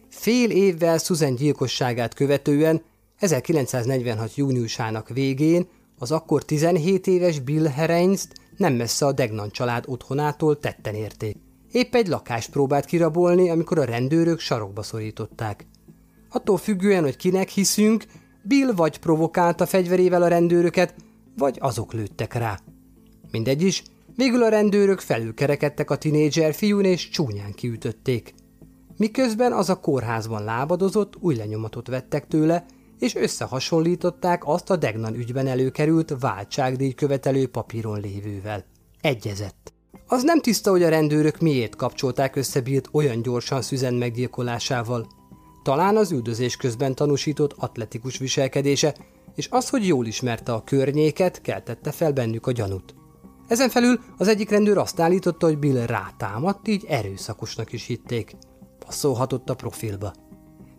Fél 0.09 0.49
évvel 0.49 0.97
Susan 0.97 1.35
gyilkosságát 1.35 2.13
követően 2.13 2.81
1946. 3.17 4.35
júniusának 4.35 5.09
végén 5.09 5.67
az 5.97 6.11
akkor 6.11 6.45
17 6.45 7.07
éves 7.07 7.39
Bill 7.39 7.65
Hereinst 7.65 8.33
nem 8.57 8.73
messze 8.73 9.05
a 9.05 9.11
Degnan 9.11 9.51
család 9.51 9.83
otthonától 9.87 10.59
tetten 10.59 10.95
érték. 10.95 11.37
Épp 11.71 11.95
egy 11.95 12.07
lakást 12.07 12.49
próbált 12.49 12.85
kirabolni, 12.85 13.49
amikor 13.49 13.79
a 13.79 13.83
rendőrök 13.83 14.39
sarokba 14.39 14.83
szorították. 14.83 15.65
Attól 16.29 16.57
függően, 16.57 17.03
hogy 17.03 17.15
kinek 17.15 17.49
hiszünk, 17.49 18.05
Bill 18.43 18.71
vagy 18.73 18.99
provokálta 18.99 19.65
fegyverével 19.65 20.21
a 20.21 20.27
rendőröket, 20.27 20.95
vagy 21.37 21.57
azok 21.59 21.93
lőttek 21.93 22.33
rá. 22.33 22.59
Mindegy 23.31 23.61
is, 23.61 23.83
végül 24.15 24.43
a 24.43 24.49
rendőrök 24.49 24.99
felülkerekedtek 24.99 25.89
a 25.89 25.95
tinédzser 25.95 26.53
fiún 26.53 26.85
és 26.85 27.09
csúnyán 27.09 27.51
kiütötték. 27.51 28.33
Miközben 28.97 29.53
az 29.53 29.69
a 29.69 29.79
kórházban 29.79 30.43
lábadozott, 30.43 31.13
új 31.19 31.35
lenyomatot 31.35 31.87
vettek 31.87 32.27
tőle, 32.27 32.65
és 32.99 33.15
összehasonlították 33.15 34.41
azt 34.45 34.69
a 34.69 34.75
Degnan 34.75 35.15
ügyben 35.15 35.47
előkerült 35.47 36.15
váltságdíj 36.19 36.93
követelő 36.93 37.47
papíron 37.47 37.99
lévővel. 37.99 38.65
Egyezett. 39.01 39.73
Az 40.11 40.23
nem 40.23 40.41
tiszta, 40.41 40.69
hogy 40.69 40.83
a 40.83 40.89
rendőrök 40.89 41.39
miért 41.39 41.75
kapcsolták 41.75 42.35
össze 42.35 42.61
Billt 42.61 42.89
olyan 42.91 43.21
gyorsan 43.21 43.61
szüzen 43.61 43.93
meggyilkolásával. 43.93 45.07
Talán 45.63 45.97
az 45.97 46.11
üldözés 46.11 46.55
közben 46.55 46.95
tanúsított 46.95 47.53
atletikus 47.57 48.17
viselkedése, 48.17 48.95
és 49.35 49.47
az, 49.49 49.69
hogy 49.69 49.87
jól 49.87 50.05
ismerte 50.05 50.53
a 50.53 50.63
környéket, 50.63 51.41
keltette 51.41 51.91
fel 51.91 52.11
bennük 52.11 52.47
a 52.47 52.51
gyanút. 52.51 52.93
Ezen 53.47 53.69
felül 53.69 53.99
az 54.17 54.27
egyik 54.27 54.49
rendőr 54.49 54.77
azt 54.77 54.99
állította, 54.99 55.45
hogy 55.45 55.57
Bill 55.57 55.85
rátámadt, 55.85 56.67
így 56.67 56.85
erőszakosnak 56.87 57.73
is 57.73 57.85
hitték. 57.85 58.35
Passzolhatott 58.85 59.49
a 59.49 59.55
profilba. 59.55 60.13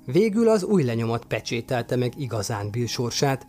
Végül 0.05 0.49
az 0.49 0.65
új 0.65 0.83
lenyomat 0.83 1.25
pecsételte 1.25 1.97
meg 1.97 2.13
igazán 2.17 2.71
Bill 2.71 2.87
sorsát, 2.87 3.47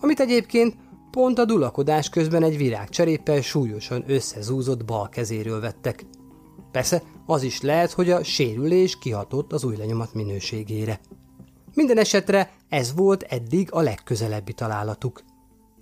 amit 0.00 0.20
egyébként 0.20 0.76
pont 1.14 1.38
a 1.38 1.44
dulakodás 1.44 2.08
közben 2.08 2.42
egy 2.42 2.56
virágcseréppel 2.56 3.40
súlyosan 3.40 4.04
összezúzott 4.06 4.84
bal 4.84 5.08
kezéről 5.08 5.60
vettek. 5.60 6.04
Persze 6.72 7.02
az 7.26 7.42
is 7.42 7.60
lehet, 7.60 7.92
hogy 7.92 8.10
a 8.10 8.24
sérülés 8.24 8.98
kihatott 8.98 9.52
az 9.52 9.64
új 9.64 9.76
lenyomat 9.76 10.14
minőségére. 10.14 11.00
Minden 11.74 11.98
esetre 11.98 12.52
ez 12.68 12.94
volt 12.94 13.22
eddig 13.22 13.68
a 13.72 13.80
legközelebbi 13.80 14.52
találatuk. 14.52 15.22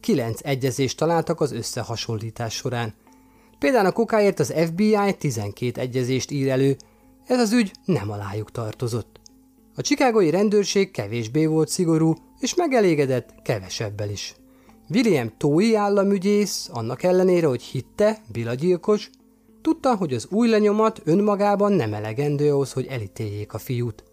Kilenc 0.01 0.41
egyezést 0.43 0.97
találtak 0.97 1.41
az 1.41 1.53
összehasonlítás 1.53 2.55
során. 2.55 2.95
Például 3.59 3.87
a 3.87 3.93
kokáért 3.93 4.41
az 4.41 4.55
FBI 4.67 5.15
12 5.19 5.81
egyezést 5.81 6.31
ír 6.31 6.49
elő, 6.49 6.77
ez 7.27 7.39
az 7.39 7.53
ügy 7.53 7.73
nem 7.85 8.11
alájuk 8.11 8.51
tartozott. 8.51 9.21
A 9.75 9.81
csikágoi 9.81 10.31
rendőrség 10.31 10.91
kevésbé 10.91 11.47
volt 11.47 11.69
szigorú, 11.69 12.15
és 12.39 12.55
megelégedett 12.55 13.35
kevesebbel 13.43 14.11
is. 14.11 14.35
William 14.89 15.33
Tói 15.37 15.75
államügyész, 15.75 16.69
annak 16.73 17.03
ellenére, 17.03 17.47
hogy 17.47 17.63
hitte, 17.63 18.23
gyilkos, 18.59 19.11
tudta, 19.63 19.97
hogy 19.97 20.15
az 20.15 20.27
új 20.31 20.49
lenyomat 20.49 21.01
önmagában 21.05 21.73
nem 21.73 21.95
elegendő 21.95 22.53
ahhoz, 22.53 22.73
hogy 22.73 22.87
elítéljék 22.87 23.53
a 23.53 23.59
fiút. 23.59 24.05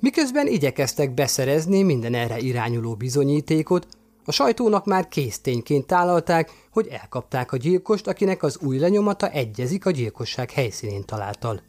Miközben 0.00 0.46
igyekeztek 0.46 1.14
beszerezni 1.14 1.82
minden 1.82 2.14
erre 2.14 2.38
irányuló 2.38 2.94
bizonyítékot, 2.94 3.86
a 4.24 4.32
sajtónak 4.32 4.84
már 4.84 5.08
késztényként 5.08 5.86
tálalták, 5.86 6.50
hogy 6.70 6.86
elkapták 6.86 7.52
a 7.52 7.56
gyilkost, 7.56 8.06
akinek 8.06 8.42
az 8.42 8.58
új 8.58 8.78
lenyomata 8.78 9.30
egyezik 9.30 9.86
a 9.86 9.90
gyilkosság 9.90 10.50
helyszínén 10.50 11.04
találtal. 11.04 11.60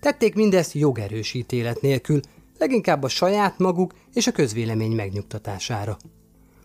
Tették 0.00 0.34
mindezt 0.34 0.72
jogerős 0.72 1.34
ítélet 1.34 1.80
nélkül, 1.80 2.20
leginkább 2.58 3.02
a 3.02 3.08
saját 3.08 3.58
maguk 3.58 3.92
és 4.14 4.26
a 4.26 4.32
közvélemény 4.32 4.92
megnyugtatására. 4.92 5.96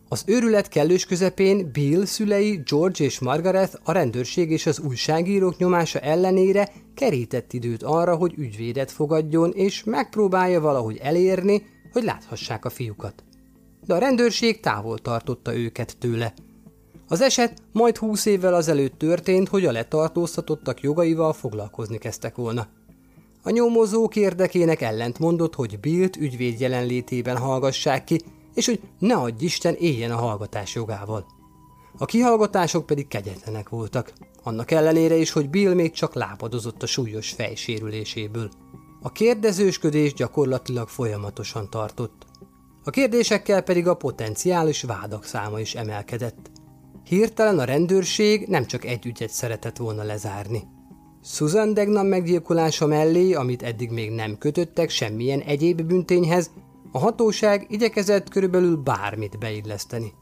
Az 0.09 0.23
őrület 0.25 0.67
kellős 0.67 1.05
közepén 1.05 1.69
Bill 1.71 2.05
szülei, 2.05 2.61
George 2.65 3.03
és 3.03 3.19
Margaret 3.19 3.79
a 3.83 3.91
rendőrség 3.91 4.51
és 4.51 4.65
az 4.65 4.79
újságírók 4.79 5.57
nyomása 5.57 5.99
ellenére 5.99 6.71
kerített 6.93 7.53
időt 7.53 7.83
arra, 7.83 8.15
hogy 8.15 8.33
ügyvédet 8.37 8.91
fogadjon 8.91 9.51
és 9.51 9.83
megpróbálja 9.83 10.61
valahogy 10.61 10.99
elérni, 11.03 11.65
hogy 11.91 12.03
láthassák 12.03 12.65
a 12.65 12.69
fiúkat. 12.69 13.23
De 13.85 13.93
a 13.93 13.97
rendőrség 13.97 14.59
távol 14.59 14.99
tartotta 14.99 15.55
őket 15.55 15.97
tőle. 15.97 16.33
Az 17.07 17.21
eset 17.21 17.61
majd 17.71 17.97
húsz 17.97 18.25
évvel 18.25 18.53
azelőtt 18.53 18.97
történt, 18.97 19.47
hogy 19.47 19.65
a 19.65 19.71
letartóztatottak 19.71 20.81
jogaival 20.81 21.33
foglalkozni 21.33 21.97
kezdtek 21.97 22.35
volna. 22.35 22.67
A 23.43 23.49
nyomozók 23.49 24.15
érdekének 24.15 24.81
ellent 24.81 25.19
mondott, 25.19 25.55
hogy 25.55 25.79
Billt 25.79 26.15
ügyvéd 26.15 26.59
jelenlétében 26.59 27.37
hallgassák 27.37 28.03
ki, 28.03 28.21
és 28.55 28.65
hogy 28.65 28.79
ne 28.99 29.15
adj 29.15 29.45
Isten 29.45 29.75
éljen 29.75 30.11
a 30.11 30.15
hallgatás 30.17 30.75
jogával. 30.75 31.25
A 31.97 32.05
kihallgatások 32.05 32.85
pedig 32.85 33.07
kegyetlenek 33.07 33.69
voltak, 33.69 34.13
annak 34.43 34.71
ellenére 34.71 35.15
is, 35.15 35.31
hogy 35.31 35.49
Bill 35.49 35.73
még 35.73 35.91
csak 35.91 36.13
lábadozott 36.13 36.83
a 36.83 36.85
súlyos 36.85 37.29
fejsérüléséből. 37.29 38.49
A 39.01 39.11
kérdezősködés 39.11 40.13
gyakorlatilag 40.13 40.87
folyamatosan 40.87 41.69
tartott. 41.69 42.25
A 42.83 42.89
kérdésekkel 42.89 43.61
pedig 43.61 43.87
a 43.87 43.93
potenciális 43.93 44.83
vádak 44.83 45.25
száma 45.25 45.59
is 45.59 45.75
emelkedett. 45.75 46.51
Hirtelen 47.03 47.59
a 47.59 47.63
rendőrség 47.63 48.47
nem 48.47 48.65
csak 48.65 48.85
egy 48.85 49.05
ügyet 49.05 49.29
szeretett 49.29 49.77
volna 49.77 50.03
lezárni. 50.03 50.63
Susan 51.23 51.73
Degnan 51.73 52.05
meggyilkolása 52.05 52.85
mellé, 52.85 53.33
amit 53.33 53.63
eddig 53.63 53.91
még 53.91 54.11
nem 54.11 54.37
kötöttek 54.37 54.89
semmilyen 54.89 55.39
egyéb 55.39 55.81
büntényhez, 55.81 56.51
a 56.95 56.99
hatóság 56.99 57.65
igyekezett 57.69 58.29
körülbelül 58.29 58.75
bármit 58.75 59.39
beilleszteni. 59.39 60.13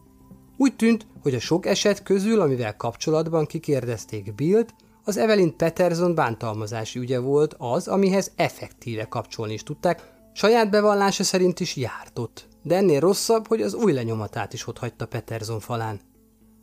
Úgy 0.58 0.76
tűnt, 0.76 1.08
hogy 1.22 1.36
a 1.36 1.40
sok 1.40 1.66
eset 1.66 2.04
közül, 2.04 2.42
amivel 2.42 2.76
kapcsolatban 2.76 3.46
kikérdezték 3.46 4.36
Billt, 4.36 4.74
az 5.04 5.18
Evelyn 5.18 5.56
Peterson 5.56 6.16
bántalmazási 6.16 7.00
ügye 7.00 7.20
volt 7.20 7.56
az, 7.58 7.88
amihez 7.88 8.32
effektíve 8.36 9.08
kapcsolni 9.08 9.54
is 9.54 9.64
tudták, 9.64 10.12
saját 10.34 10.70
bevallása 10.70 11.24
szerint 11.24 11.60
is 11.60 11.76
jártott. 11.76 12.48
de 12.64 12.76
ennél 12.76 13.00
rosszabb, 13.00 13.48
hogy 13.48 13.62
az 13.62 13.74
új 13.74 13.94
lenyomatát 13.94 14.54
is 14.54 14.68
ott 14.68 14.78
hagyta 14.78 15.06
Peterson 15.06 15.60
falán. 15.60 16.00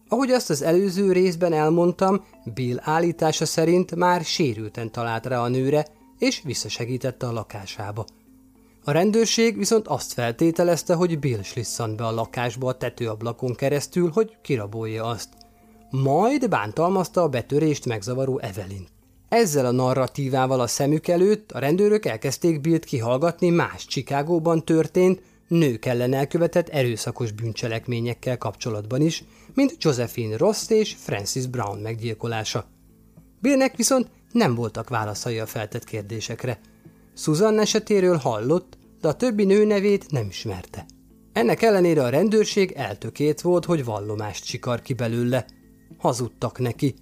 Ahogy 0.08 0.30
azt 0.30 0.50
az 0.50 0.62
előző 0.62 1.12
részben 1.12 1.52
elmondtam, 1.52 2.24
Bill 2.54 2.76
állítása 2.80 3.46
szerint 3.46 3.94
már 3.94 4.24
sérülten 4.24 4.92
talált 4.92 5.26
rá 5.26 5.40
a 5.40 5.48
nőre, 5.48 5.86
és 6.18 6.42
visszasegítette 6.44 7.26
a 7.26 7.32
lakásába. 7.32 8.04
A 8.84 8.90
rendőrség 8.90 9.56
viszont 9.56 9.88
azt 9.88 10.12
feltételezte, 10.12 10.94
hogy 10.94 11.18
Bill 11.18 11.42
slisszant 11.42 11.96
be 11.96 12.06
a 12.06 12.10
lakásba 12.10 12.68
a 12.68 12.76
tetőablakon 12.76 13.54
keresztül, 13.54 14.10
hogy 14.10 14.36
kirabolja 14.42 15.04
azt. 15.04 15.28
Majd 15.90 16.48
bántalmazta 16.48 17.22
a 17.22 17.28
betörést 17.28 17.86
megzavaró 17.86 18.38
Evelyn. 18.38 18.86
Ezzel 19.28 19.66
a 19.66 19.70
narratívával 19.70 20.60
a 20.60 20.66
szemük 20.66 21.08
előtt 21.08 21.52
a 21.52 21.58
rendőrök 21.58 22.06
elkezdték 22.06 22.60
Billt 22.60 22.84
kihallgatni 22.84 23.50
más 23.50 23.86
Csikágóban 23.86 24.64
történt, 24.64 25.22
nők 25.48 25.84
ellen 25.84 26.12
elkövetett 26.12 26.68
erőszakos 26.68 27.32
bűncselekményekkel 27.32 28.38
kapcsolatban 28.38 29.00
is, 29.00 29.24
mint 29.54 29.74
Josephine 29.78 30.36
Ross 30.36 30.68
és 30.68 30.96
Francis 30.98 31.46
Brown 31.46 31.78
meggyilkolása. 31.78 32.64
Billnek 33.40 33.76
viszont 33.76 34.10
nem 34.32 34.54
voltak 34.54 34.88
válaszai 34.88 35.38
a 35.38 35.46
feltett 35.46 35.84
kérdésekre. 35.84 36.60
Susan 37.22 37.58
esetéről 37.58 38.16
hallott, 38.16 38.78
de 39.00 39.08
a 39.08 39.14
többi 39.14 39.44
nő 39.44 39.64
nevét 39.64 40.10
nem 40.10 40.26
ismerte. 40.28 40.86
Ennek 41.32 41.62
ellenére 41.62 42.02
a 42.02 42.08
rendőrség 42.08 42.72
eltökélt 42.72 43.40
volt, 43.40 43.64
hogy 43.64 43.84
vallomást 43.84 44.44
csikar 44.44 44.82
ki 44.82 44.94
belőle. 44.94 45.46
Hazudtak 45.98 46.58
neki. 46.58 46.94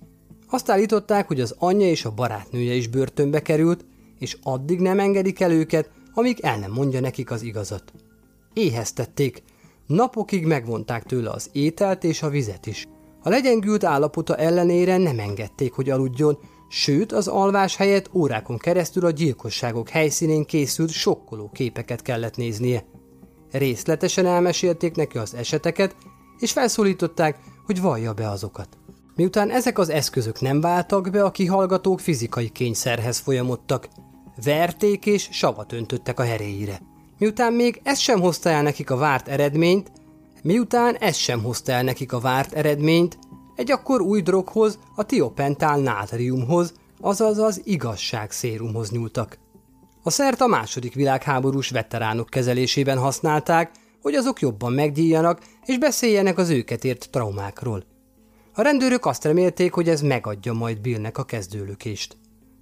Azt 0.48 0.70
állították, 0.70 1.26
hogy 1.26 1.40
az 1.40 1.54
anyja 1.58 1.86
és 1.86 2.04
a 2.04 2.10
barátnője 2.10 2.74
is 2.74 2.86
börtönbe 2.86 3.42
került, 3.42 3.84
és 4.18 4.36
addig 4.42 4.80
nem 4.80 4.98
engedik 4.98 5.40
el 5.40 5.52
őket, 5.52 5.90
amíg 6.14 6.38
el 6.40 6.58
nem 6.58 6.72
mondja 6.72 7.00
nekik 7.00 7.30
az 7.30 7.42
igazat. 7.42 7.92
Éheztették, 8.52 9.42
napokig 9.86 10.46
megvonták 10.46 11.02
tőle 11.04 11.30
az 11.30 11.50
ételt 11.52 12.04
és 12.04 12.22
a 12.22 12.28
vizet 12.28 12.66
is. 12.66 12.86
A 13.22 13.28
legyengült 13.28 13.84
állapota 13.84 14.36
ellenére 14.36 14.96
nem 14.96 15.18
engedték, 15.18 15.72
hogy 15.72 15.90
aludjon, 15.90 16.38
sőt 16.68 17.12
az 17.12 17.28
alvás 17.28 17.76
helyett 17.76 18.10
órákon 18.12 18.58
keresztül 18.58 19.04
a 19.04 19.10
gyilkosságok 19.10 19.88
helyszínén 19.88 20.44
készült 20.44 20.90
sokkoló 20.90 21.50
képeket 21.52 22.02
kellett 22.02 22.36
néznie. 22.36 22.84
Részletesen 23.50 24.26
elmesélték 24.26 24.94
neki 24.94 25.18
az 25.18 25.34
eseteket, 25.34 25.96
és 26.38 26.52
felszólították, 26.52 27.38
hogy 27.66 27.80
vallja 27.80 28.12
be 28.12 28.28
azokat. 28.30 28.68
Miután 29.14 29.50
ezek 29.50 29.78
az 29.78 29.88
eszközök 29.88 30.40
nem 30.40 30.60
váltak 30.60 31.10
be, 31.10 31.24
a 31.24 31.30
kihallgatók 31.30 32.00
fizikai 32.00 32.48
kényszerhez 32.48 33.18
folyamodtak. 33.18 33.88
Verték 34.44 35.06
és 35.06 35.28
savat 35.30 35.72
öntöttek 35.72 36.20
a 36.20 36.22
heréire. 36.22 36.80
Miután 37.18 37.52
még 37.52 37.80
ez 37.82 37.98
sem 37.98 38.20
hozta 38.20 38.48
el 38.50 38.62
nekik 38.62 38.90
a 38.90 38.96
várt 38.96 39.28
eredményt, 39.28 39.90
miután 40.42 40.94
ez 40.94 41.16
sem 41.16 41.42
hozta 41.42 41.72
el 41.72 41.82
nekik 41.82 42.12
a 42.12 42.20
várt 42.20 42.52
eredményt, 42.52 43.18
egy 43.58 43.70
akkor 43.70 44.00
új 44.00 44.20
droghoz, 44.20 44.78
a 44.94 45.04
tiopentál 45.04 45.78
nátriumhoz, 45.78 46.72
azaz 47.00 47.38
az 47.38 47.60
igazság 47.64 48.30
szérumhoz 48.30 48.90
nyúltak. 48.90 49.38
A 50.02 50.10
szert 50.10 50.40
a 50.40 50.46
második 50.46 50.94
világháborús 50.94 51.70
veteránok 51.70 52.28
kezelésében 52.28 52.98
használták, 52.98 53.70
hogy 54.02 54.14
azok 54.14 54.40
jobban 54.40 54.72
meggyíjanak 54.72 55.40
és 55.64 55.78
beszéljenek 55.78 56.38
az 56.38 56.50
őket 56.50 56.84
ért 56.84 57.10
traumákról. 57.10 57.84
A 58.54 58.62
rendőrök 58.62 59.06
azt 59.06 59.24
remélték, 59.24 59.72
hogy 59.72 59.88
ez 59.88 60.00
megadja 60.00 60.52
majd 60.52 60.80
Billnek 60.80 61.18
a 61.18 61.24
kezdőlökést. 61.24 62.16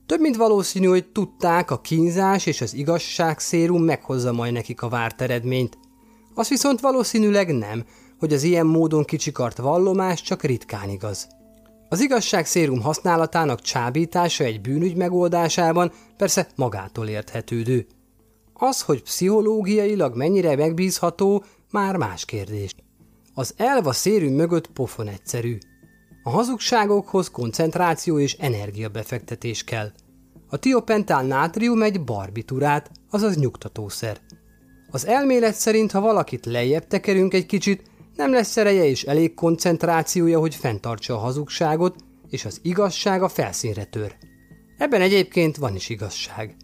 Több 0.06 0.20
mint 0.20 0.36
valószínű, 0.36 0.86
hogy 0.86 1.06
tudták, 1.06 1.70
a 1.70 1.80
kínzás 1.80 2.46
és 2.46 2.60
az 2.60 2.74
igazság 2.74 3.38
szérum 3.38 3.82
meghozza 3.82 4.32
majd 4.32 4.52
nekik 4.52 4.82
a 4.82 4.88
várt 4.88 5.20
eredményt. 5.20 5.78
Az 6.34 6.48
viszont 6.48 6.80
valószínűleg 6.80 7.54
nem, 7.54 7.84
hogy 8.18 8.32
az 8.32 8.42
ilyen 8.42 8.66
módon 8.66 9.04
kicsikart 9.04 9.56
vallomás 9.56 10.22
csak 10.22 10.42
ritkán 10.42 10.88
igaz. 10.88 11.28
Az 11.88 12.00
igazság 12.00 12.46
szérum 12.46 12.80
használatának 12.80 13.60
csábítása 13.60 14.44
egy 14.44 14.60
bűnügy 14.60 14.96
megoldásában 14.96 15.92
persze 16.16 16.48
magától 16.54 17.08
érthetődő. 17.08 17.86
Az, 18.52 18.82
hogy 18.82 19.02
pszichológiailag 19.02 20.16
mennyire 20.16 20.56
megbízható, 20.56 21.44
már 21.70 21.96
más 21.96 22.24
kérdés. 22.24 22.74
Az 23.34 23.54
elva 23.56 23.92
szérű 23.92 24.30
mögött 24.30 24.66
pofon 24.66 25.08
egyszerű. 25.08 25.58
A 26.22 26.30
hazugságokhoz 26.30 27.30
koncentráció 27.30 28.18
és 28.18 28.32
energiabefektetés 28.32 29.64
kell. 29.64 29.92
A 30.48 30.56
tiopentál 30.56 31.24
nátrium 31.24 31.82
egy 31.82 32.04
barbiturát, 32.04 32.90
azaz 33.10 33.36
nyugtatószer. 33.36 34.18
Az 34.90 35.06
elmélet 35.06 35.54
szerint, 35.54 35.92
ha 35.92 36.00
valakit 36.00 36.46
lejjebb 36.46 36.86
tekerünk 36.86 37.34
egy 37.34 37.46
kicsit, 37.46 37.82
nem 38.16 38.32
lesz 38.32 38.56
ereje 38.56 38.84
és 38.84 39.02
elég 39.02 39.34
koncentrációja, 39.34 40.38
hogy 40.38 40.54
fenntartsa 40.54 41.14
a 41.14 41.18
hazugságot, 41.18 41.96
és 42.28 42.44
az 42.44 42.58
igazság 42.62 43.22
a 43.22 43.28
felszínre 43.28 43.84
tör. 43.84 44.16
Ebben 44.78 45.00
egyébként 45.00 45.56
van 45.56 45.74
is 45.74 45.88
igazság. 45.88 46.56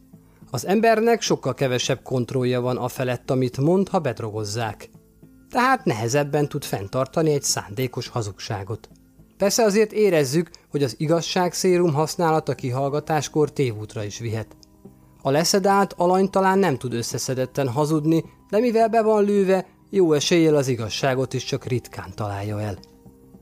Az 0.51 0.67
embernek 0.67 1.21
sokkal 1.21 1.55
kevesebb 1.55 2.03
kontrollja 2.03 2.61
van 2.61 2.77
a 2.77 2.89
felett, 2.89 3.31
amit 3.31 3.59
mond, 3.59 3.89
ha 3.89 3.99
bedrogozzák. 3.99 4.91
Tehát 5.51 5.85
nehezebben 5.85 6.49
tud 6.49 6.65
fenntartani 6.65 7.33
egy 7.33 7.43
szándékos 7.43 8.09
hazugságot. 8.09 8.89
Persze 9.37 9.63
azért 9.63 9.93
érezzük, 9.93 10.51
hogy 10.71 10.83
az 10.83 10.95
igazság 10.99 11.53
szérum 11.53 11.95
használata 11.95 12.55
kihallgatáskor 12.55 13.53
tévútra 13.53 14.05
is 14.05 14.19
vihet. 14.19 14.57
A 15.23 15.31
leszedált 15.31 15.93
alany 15.97 16.31
talán 16.31 16.59
nem 16.59 16.77
tud 16.77 16.93
összeszedetten 16.93 17.69
hazudni, 17.69 18.25
de 18.51 18.59
mivel 18.59 18.89
be 18.89 19.03
van 19.03 19.25
lőve, 19.25 19.67
jó 19.95 20.13
eséllyel 20.13 20.57
az 20.57 20.69
igazságot 20.69 21.35
is 21.35 21.45
csak 21.45 21.65
ritkán 21.65 22.15
találja 22.15 22.61
el. 22.61 22.79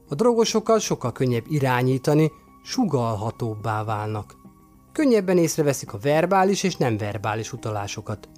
A 0.08 0.14
drogosokat 0.14 0.80
sokkal 0.80 1.12
könnyebb 1.12 1.44
irányítani, 1.48 2.30
sugalhatóbbá 2.64 3.84
válnak. 3.84 4.36
Könnyebben 4.92 5.38
észreveszik 5.38 5.92
a 5.92 5.98
verbális 5.98 6.62
és 6.62 6.76
nem 6.76 6.96
verbális 6.96 7.52
utalásokat. 7.52 8.28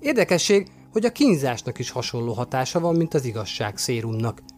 Érdekesség, 0.00 0.68
hogy 0.92 1.04
a 1.04 1.12
kínzásnak 1.12 1.78
is 1.78 1.90
hasonló 1.90 2.32
hatása 2.32 2.80
van, 2.80 2.96
mint 2.96 3.14
az 3.14 3.24
igazság 3.24 3.76
szérumnak– 3.76 4.42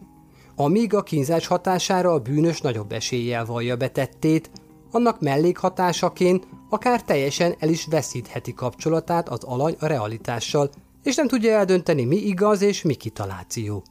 amíg 0.55 0.93
a 0.93 1.03
kínzás 1.03 1.47
hatására 1.47 2.11
a 2.11 2.19
bűnös 2.19 2.61
nagyobb 2.61 2.91
eséllyel 2.91 3.45
vallja 3.45 3.75
betettét, 3.75 4.51
annak 4.91 5.19
mellékhatásaként 5.19 6.47
akár 6.69 7.03
teljesen 7.03 7.55
el 7.59 7.69
is 7.69 7.85
veszítheti 7.85 8.53
kapcsolatát 8.53 9.29
az 9.29 9.43
alany 9.43 9.75
a 9.79 9.85
realitással, 9.85 10.69
és 11.03 11.15
nem 11.15 11.27
tudja 11.27 11.51
eldönteni, 11.51 12.05
mi 12.05 12.15
igaz 12.15 12.61
és 12.61 12.81
mi 12.81 12.93
kitaláció. 12.93 13.83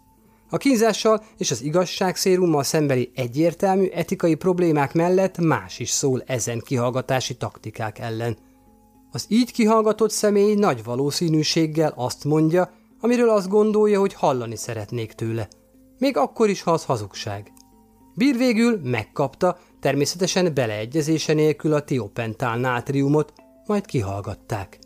A 0.48 0.56
kínzással 0.56 1.24
és 1.36 1.50
az 1.50 1.62
igazságszérummal 1.62 2.62
szembeli 2.62 3.10
egyértelmű 3.14 3.86
etikai 3.86 4.34
problémák 4.34 4.94
mellett 4.94 5.38
más 5.38 5.78
is 5.78 5.90
szól 5.90 6.22
ezen 6.26 6.60
kihallgatási 6.60 7.36
taktikák 7.36 7.98
ellen. 7.98 8.36
Az 9.10 9.24
így 9.28 9.52
kihallgatott 9.52 10.10
személy 10.10 10.54
nagy 10.54 10.84
valószínűséggel 10.84 11.92
azt 11.96 12.24
mondja, 12.24 12.70
amiről 13.00 13.28
azt 13.28 13.48
gondolja, 13.48 14.00
hogy 14.00 14.14
hallani 14.14 14.56
szeretnék 14.56 15.12
tőle– 15.12 15.48
még 16.00 16.16
akkor 16.16 16.48
is, 16.48 16.62
ha 16.62 16.70
az 16.70 16.84
hazugság. 16.84 17.52
Bír 18.14 18.36
végül 18.36 18.80
megkapta, 18.82 19.58
természetesen 19.80 20.54
beleegyezése 20.54 21.32
nélkül 21.32 21.72
a 21.72 21.80
tiopentál 21.80 22.58
nátriumot, 22.58 23.32
majd 23.66 23.86
kihallgatták. 23.86 24.78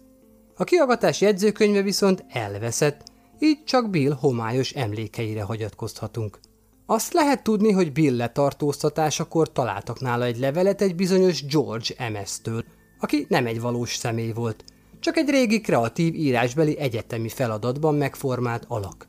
A 0.56 0.64
kihallgatás 0.64 1.20
jegyzőkönyve 1.20 1.82
viszont 1.82 2.24
elveszett, 2.28 3.02
így 3.38 3.64
csak 3.64 3.90
Bill 3.90 4.12
homályos 4.20 4.70
emlékeire 4.70 5.42
hagyatkozhatunk. 5.42 6.38
Azt 6.86 7.12
lehet 7.12 7.42
tudni, 7.42 7.72
hogy 7.72 7.92
Bill 7.92 8.16
letartóztatásakor 8.16 9.52
találtak 9.52 10.00
nála 10.00 10.24
egy 10.24 10.38
levelet 10.38 10.82
egy 10.82 10.94
bizonyos 10.94 11.46
George 11.46 12.10
MS-től, 12.12 12.64
aki 13.00 13.26
nem 13.28 13.46
egy 13.46 13.60
valós 13.60 13.94
személy 13.94 14.32
volt, 14.32 14.64
csak 15.00 15.16
egy 15.16 15.28
régi 15.28 15.60
kreatív 15.60 16.14
írásbeli 16.14 16.78
egyetemi 16.78 17.28
feladatban 17.28 17.94
megformált 17.94 18.64
alak. 18.68 19.08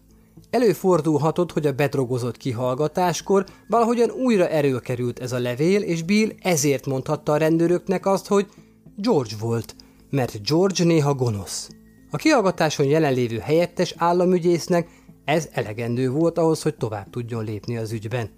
Előfordulhatott, 0.49 1.51
hogy 1.51 1.65
a 1.65 1.73
bedrogozott 1.73 2.37
kihallgatáskor 2.37 3.45
valahogyan 3.67 4.09
újra 4.09 4.47
erőkerült 4.47 5.19
ez 5.19 5.31
a 5.31 5.39
levél, 5.39 5.81
és 5.81 6.03
Bill 6.03 6.29
ezért 6.41 6.85
mondhatta 6.85 7.31
a 7.31 7.37
rendőröknek 7.37 8.05
azt, 8.05 8.27
hogy 8.27 8.47
George 8.95 9.35
volt, 9.39 9.75
mert 10.15 10.47
George 10.47 10.83
néha 10.83 11.13
gonosz. 11.13 11.69
A 12.11 12.17
kihallgatáson 12.17 12.85
jelenlévő 12.85 13.37
helyettes 13.37 13.93
államügyésznek 13.97 14.89
ez 15.25 15.49
elegendő 15.51 16.09
volt 16.09 16.37
ahhoz, 16.37 16.61
hogy 16.61 16.75
tovább 16.75 17.09
tudjon 17.09 17.43
lépni 17.43 17.77
az 17.77 17.91
ügyben. 17.91 18.29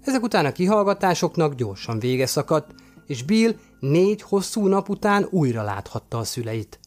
Ezek 0.00 0.22
után 0.22 0.46
a 0.46 0.52
kihallgatásoknak 0.52 1.54
gyorsan 1.54 1.98
vége 1.98 2.26
szakadt, 2.26 2.70
és 3.06 3.22
Bill 3.22 3.54
négy 3.80 4.22
hosszú 4.22 4.66
nap 4.66 4.88
után 4.88 5.26
újra 5.30 5.62
láthatta 5.62 6.18
a 6.18 6.24
szüleit. 6.24 6.78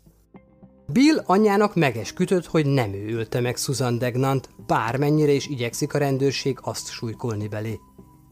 Bill 0.88 1.24
anyjának 1.26 1.76
megeskütött, 1.76 2.46
hogy 2.46 2.66
nem 2.66 2.94
ő 2.94 3.16
ölte 3.16 3.40
meg 3.40 3.58
Susan 3.58 3.98
Degnant, 3.98 4.50
bármennyire 4.68 5.32
is 5.32 5.48
igyekszik 5.48 5.94
a 5.94 5.98
rendőrség 5.98 6.58
azt 6.62 6.90
súlykolni 6.90 7.48
belé. 7.48 7.80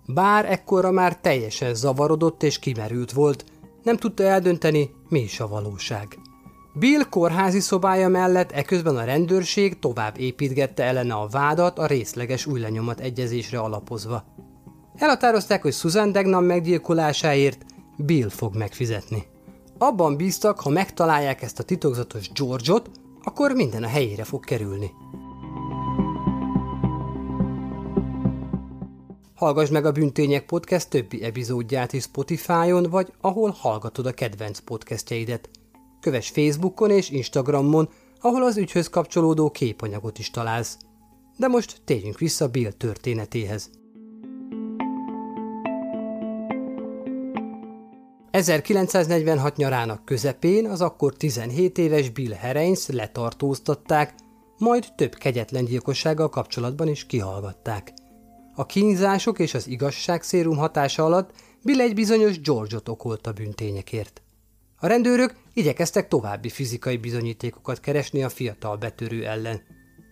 Bár 0.06 0.52
ekkora 0.52 0.91
már 0.91 1.20
teljesen 1.20 1.74
zavarodott 1.74 2.44
és 2.44 2.60
kimerült 2.60 3.12
volt, 3.12 3.46
nem 3.84 3.98
tudta 3.98 4.24
eldönteni, 4.24 4.89
mi 5.15 5.21
is 5.21 5.39
a 5.39 5.47
valóság. 5.47 6.17
Bill 6.73 7.04
kórházi 7.10 7.60
szobája 7.60 8.08
mellett 8.08 8.51
eközben 8.51 8.97
a 8.97 9.04
rendőrség 9.04 9.80
tovább 9.80 10.19
építgette 10.19 10.84
ellene 10.84 11.13
a 11.13 11.28
vádat 11.28 11.80
a 11.80 11.86
részleges 11.86 12.45
új 12.45 12.60
lenyomat 12.60 12.99
egyezésre 12.99 13.60
alapozva. 13.60 14.23
Elhatározták, 14.95 15.62
hogy 15.62 15.73
Susan 15.73 16.12
Degnan 16.12 16.43
meggyilkolásáért 16.43 17.65
Bill 17.97 18.30
fog 18.30 18.56
megfizetni. 18.56 19.23
Abban 19.78 20.17
bíztak, 20.17 20.60
ha 20.60 20.69
megtalálják 20.69 21.41
ezt 21.41 21.60
a 21.60 21.63
titokzatos 21.63 22.32
George-ot, 22.32 22.89
akkor 23.23 23.51
minden 23.51 23.84
a 23.84 23.88
helyére 23.88 24.23
fog 24.23 24.43
kerülni. 24.43 24.91
Hallgass 29.36 29.69
meg 29.69 29.86
a 29.86 29.91
Bűntények 29.91 30.45
Podcast 30.45 30.89
többi 30.89 31.24
epizódját 31.24 31.93
is 31.93 32.04
Spotify-on, 32.04 32.84
vagy 32.89 33.13
ahol 33.21 33.50
hallgatod 33.50 34.06
a 34.06 34.12
kedvenc 34.12 34.60
podcastjeidet. 34.60 35.50
Kövess 36.00 36.30
Facebookon 36.30 36.91
és 36.91 37.10
Instagramon, 37.10 37.89
ahol 38.19 38.43
az 38.43 38.58
ügyhöz 38.58 38.89
kapcsolódó 38.89 39.52
képanyagot 39.52 40.19
is 40.19 40.32
találsz. 40.32 40.78
De 41.38 41.48
most 41.48 41.82
térjünk 41.86 42.19
vissza 42.19 42.48
Bill 42.48 42.71
történetéhez. 42.71 43.69
1946 48.32 49.58
nyarának 49.58 50.06
közepén 50.06 50.65
az 50.65 50.82
akkor 50.82 51.13
17 51.13 51.78
éves 51.78 52.10
Bill 52.10 52.32
Hereins 52.32 52.88
letartóztatták, 52.88 54.15
majd 54.58 54.86
több 54.95 55.13
kegyetlen 55.13 55.65
gyilkossággal 55.65 56.30
kapcsolatban 56.30 56.88
is 56.88 57.06
kihallgatták. 57.06 57.93
A 58.56 58.65
kínzások 58.65 59.39
és 59.39 59.54
az 59.54 59.68
igazság 59.68 60.24
szérum 60.24 60.58
hatása 60.58 61.06
alatt 61.06 61.32
Bill 61.63 61.80
egy 61.80 61.94
bizonyos 61.94 62.41
George-ot 62.41 62.89
okolt 62.89 63.28
a 63.28 63.32
bűntényekért. 63.32 64.22
A 64.78 64.88
rendőrök 64.88 65.36
igyekeztek 65.54 66.08
további 66.08 66.50
fizikai 66.50 66.98
bizonyítékokat 66.98 67.80
keresni 67.80 68.24
a 68.24 68.30
fiatal 68.30 68.78
betörő 68.78 69.26
ellen. 69.26 69.62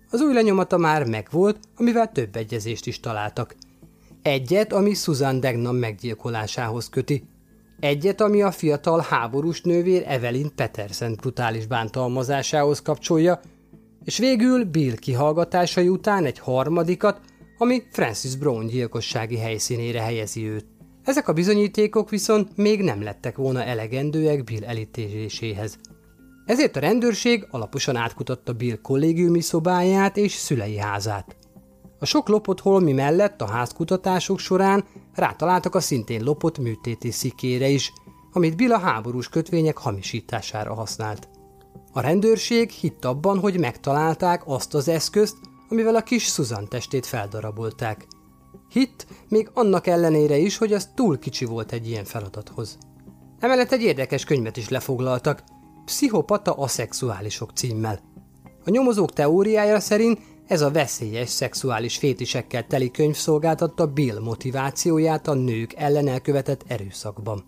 Az 0.10 0.22
új 0.22 0.34
lenyomata 0.34 0.78
már 0.78 1.08
megvolt, 1.08 1.60
amivel 1.76 2.12
több 2.12 2.36
egyezést 2.36 2.88
is 2.88 3.00
találtak. 3.00 3.56
Egyet, 4.22 4.74
ami 4.74 4.94
Susan 4.94 5.40
Degnan 5.40 5.76
meggyilkolásához 5.76 6.90
köti, 6.90 7.24
Egyet, 7.80 8.22
ami 8.22 8.42
a 8.42 8.52
fiatal 8.52 9.06
háborús 9.10 9.62
nővér 9.62 10.04
Evelyn 10.08 10.56
Petersen 10.56 11.16
brutális 11.16 11.66
bántalmazásához 11.66 12.82
kapcsolja, 12.82 13.40
és 14.04 14.18
végül 14.18 14.64
Bill 14.64 14.96
kihallgatásai 14.96 15.88
után 15.88 16.26
egy 16.26 16.40
harmadikat, 16.40 17.20
ami 17.58 17.84
Francis 17.92 18.36
Brown 18.36 18.68
gyilkossági 18.68 19.38
helyszínére 19.38 20.02
helyezi 20.02 20.48
őt. 20.48 20.66
Ezek 21.04 21.28
a 21.28 21.34
bizonyítékok 21.34 22.10
viszont 22.10 22.58
még 22.58 22.82
nem 22.82 23.02
lettek 23.02 23.38
volna 23.38 23.64
elegendőek 23.64 24.44
Bill 24.44 24.64
elítéléséhez. 24.64 25.78
Ezért 26.46 26.76
a 26.76 26.80
rendőrség 26.80 27.48
alaposan 27.52 27.96
átkutatta 27.96 28.54
Bill 28.54 28.76
kollégiumi 28.82 29.42
szobáját 29.42 30.18
és 30.18 30.32
szülei 30.32 30.78
házát. 30.78 31.36
A 32.00 32.06
sok 32.06 32.28
lopott 32.28 32.60
holmi 32.60 32.92
mellett 32.92 33.42
a 33.42 33.48
házkutatások 33.48 34.40
során 34.40 34.86
rátaláltak 35.14 35.76
a 35.76 35.80
szintén 35.80 36.24
lopott 36.24 36.58
műtéti 36.58 37.12
szikére 37.12 37.68
is, 37.68 37.94
amit 38.32 38.56
Bill 38.56 38.74
a 38.74 38.80
háborús 38.80 39.30
kötvények 39.30 39.78
hamisítására 39.78 40.74
használt. 40.74 41.30
A 41.92 42.02
rendőrség 42.02 42.70
hitt 42.70 43.06
abban, 43.06 43.40
hogy 43.40 43.60
megtalálták 43.60 44.42
azt 44.46 44.74
az 44.74 44.88
eszközt, 44.88 45.38
amivel 45.70 45.96
a 45.96 46.02
kis 46.02 46.24
Susan 46.24 46.68
testét 46.70 47.06
feldarabolták. 47.06 48.08
Hitt, 48.70 49.08
még 49.30 49.50
annak 49.54 49.88
ellenére 49.88 50.38
is, 50.38 50.58
hogy 50.58 50.74
az 50.74 50.90
túl 50.96 51.20
kicsi 51.20 51.46
volt 51.46 51.72
egy 51.72 51.88
ilyen 51.88 52.04
feladathoz. 52.04 52.78
Emellett 53.40 53.72
egy 53.72 53.82
érdekes 53.82 54.24
könyvet 54.24 54.58
is 54.58 54.70
lefoglaltak, 54.70 55.44
Pszichopata 55.86 56.54
aszexuálisok 56.54 57.52
címmel. 57.52 58.00
A 58.66 58.70
nyomozók 58.70 59.14
teóriája 59.14 59.80
szerint 59.80 60.20
ez 60.48 60.62
a 60.62 60.72
veszélyes 60.72 61.30
szexuális 61.30 61.98
fétisekkel 61.98 62.68
teli 62.68 62.92
könyv 62.92 63.16
szolgáltatta 63.16 63.88
Bill 63.88 64.20
motivációját 64.20 65.28
a 65.28 65.34
nők 65.34 65.74
ellen 65.74 66.08
elkövetett 66.08 66.64
erőszakban. 66.68 67.46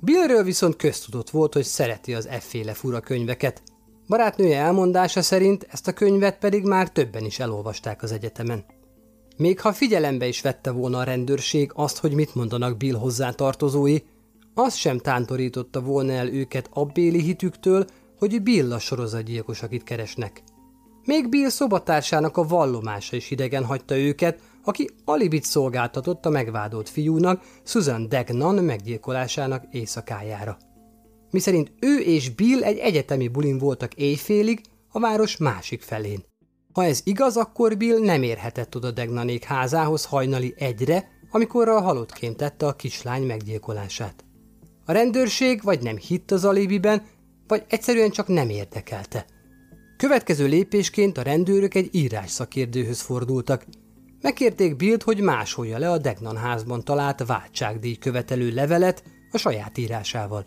Billről 0.00 0.42
viszont 0.42 0.76
köztudott 0.76 1.30
volt, 1.30 1.52
hogy 1.52 1.64
szereti 1.64 2.14
az 2.14 2.26
efféle 2.26 2.74
fura 2.74 3.00
könyveket. 3.00 3.62
Barátnője 4.08 4.58
elmondása 4.58 5.22
szerint 5.22 5.66
ezt 5.70 5.88
a 5.88 5.92
könyvet 5.92 6.38
pedig 6.38 6.64
már 6.64 6.90
többen 6.90 7.24
is 7.24 7.38
elolvasták 7.38 8.02
az 8.02 8.12
egyetemen. 8.12 8.64
Még 9.36 9.60
ha 9.60 9.72
figyelembe 9.72 10.26
is 10.26 10.40
vette 10.40 10.70
volna 10.70 10.98
a 10.98 11.04
rendőrség 11.04 11.70
azt, 11.74 11.98
hogy 11.98 12.12
mit 12.12 12.34
mondanak 12.34 12.76
Bill 12.76 12.94
hozzátartozói, 12.94 13.98
az 14.54 14.74
sem 14.74 14.98
tántorította 14.98 15.80
volna 15.80 16.12
el 16.12 16.28
őket 16.28 16.68
abbéli 16.72 17.20
hitüktől, 17.20 17.86
hogy 18.18 18.42
Bill 18.42 18.72
a 18.72 18.78
sorozatgyilkos, 18.78 19.62
akit 19.62 19.82
keresnek. 19.82 20.42
Még 21.04 21.28
Bill 21.28 21.48
szobatársának 21.48 22.36
a 22.36 22.46
vallomása 22.46 23.16
is 23.16 23.30
idegen 23.30 23.64
hagyta 23.64 23.96
őket, 23.96 24.40
aki 24.64 24.90
alibit 25.04 25.44
szolgáltatott 25.44 26.26
a 26.26 26.30
megvádolt 26.30 26.88
fiúnak 26.88 27.42
Susan 27.64 28.08
Degnan 28.08 28.54
meggyilkolásának 28.54 29.64
éjszakájára. 29.70 30.58
Miszerint 31.32 31.72
ő 31.80 31.98
és 31.98 32.30
Bill 32.30 32.62
egy 32.62 32.78
egyetemi 32.78 33.28
bulin 33.28 33.58
voltak 33.58 33.94
éjfélig 33.94 34.60
a 34.88 35.00
város 35.00 35.36
másik 35.36 35.82
felén. 35.82 36.24
Ha 36.72 36.84
ez 36.84 37.00
igaz, 37.04 37.36
akkor 37.36 37.76
Bill 37.76 37.98
nem 37.98 38.22
érhetett 38.22 38.76
oda 38.76 38.90
Degnanék 38.90 39.44
házához 39.44 40.04
hajnali 40.04 40.54
egyre, 40.56 41.08
amikor 41.30 41.68
a 41.68 41.80
halottként 41.80 42.36
tette 42.36 42.66
a 42.66 42.76
kislány 42.76 43.22
meggyilkolását. 43.22 44.24
A 44.86 44.92
rendőrség 44.92 45.62
vagy 45.62 45.82
nem 45.82 45.96
hitt 45.96 46.30
az 46.30 46.44
alibiben, 46.44 47.02
vagy 47.46 47.64
egyszerűen 47.68 48.10
csak 48.10 48.28
nem 48.28 48.48
érdekelte– 48.48 49.26
Következő 50.02 50.46
lépésként 50.46 51.18
a 51.18 51.22
rendőrök 51.22 51.74
egy 51.74 51.88
írás 51.94 52.30
szakértőhöz 52.30 53.00
fordultak. 53.00 53.64
Megkérték 54.20 54.76
Billt, 54.76 55.02
hogy 55.02 55.20
másolja 55.20 55.78
le 55.78 55.90
a 55.90 55.98
Degnan 55.98 56.36
házban 56.36 56.84
talált 56.84 57.26
váltságdíj 57.26 57.96
követelő 57.96 58.50
levelet 58.50 59.02
a 59.30 59.38
saját 59.38 59.78
írásával. 59.78 60.44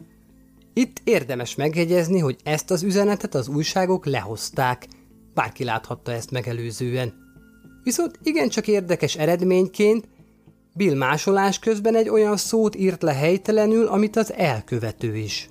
Itt 0.77 1.01
érdemes 1.03 1.55
megjegyezni, 1.55 2.19
hogy 2.19 2.35
ezt 2.43 2.71
az 2.71 2.83
üzenetet 2.83 3.35
az 3.35 3.47
újságok 3.47 4.05
lehozták, 4.05 4.87
bárki 5.33 5.63
láthatta 5.63 6.11
ezt 6.11 6.31
megelőzően. 6.31 7.13
Viszont 7.83 8.19
igencsak 8.23 8.67
érdekes 8.67 9.15
eredményként 9.15 10.07
Bill 10.73 10.95
másolás 10.95 11.59
közben 11.59 11.95
egy 11.95 12.09
olyan 12.09 12.37
szót 12.37 12.75
írt 12.75 13.01
le 13.01 13.13
helytelenül, 13.13 13.87
amit 13.87 14.15
az 14.15 14.33
elkövető 14.33 15.15
is. 15.15 15.49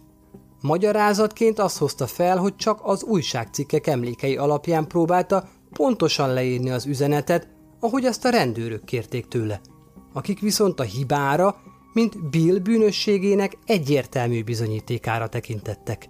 Magyarázatként 0.61 1.59
azt 1.59 1.79
hozta 1.79 2.07
fel, 2.07 2.37
hogy 2.37 2.57
csak 2.57 2.81
az 2.83 3.03
újságcikkek 3.03 3.87
emlékei 3.87 4.37
alapján 4.37 4.87
próbálta 4.87 5.49
pontosan 5.73 6.33
leírni 6.33 6.71
az 6.71 6.87
üzenetet, 6.87 7.49
ahogy 7.81 8.05
azt 8.05 8.25
a 8.25 8.31
rendőrök 8.31 8.85
kérték 8.85 9.29
tőle, 9.29 9.61
akik 10.13 10.41
viszont 10.41 10.81
a 10.81 10.83
hibára, 10.83 11.57
mint 11.95 12.31
Bill 12.31 12.59
bűnösségének 12.59 13.59
egyértelmű 13.67 14.45
bizonyítékára 14.45 15.29
tekintettek. 15.29 16.09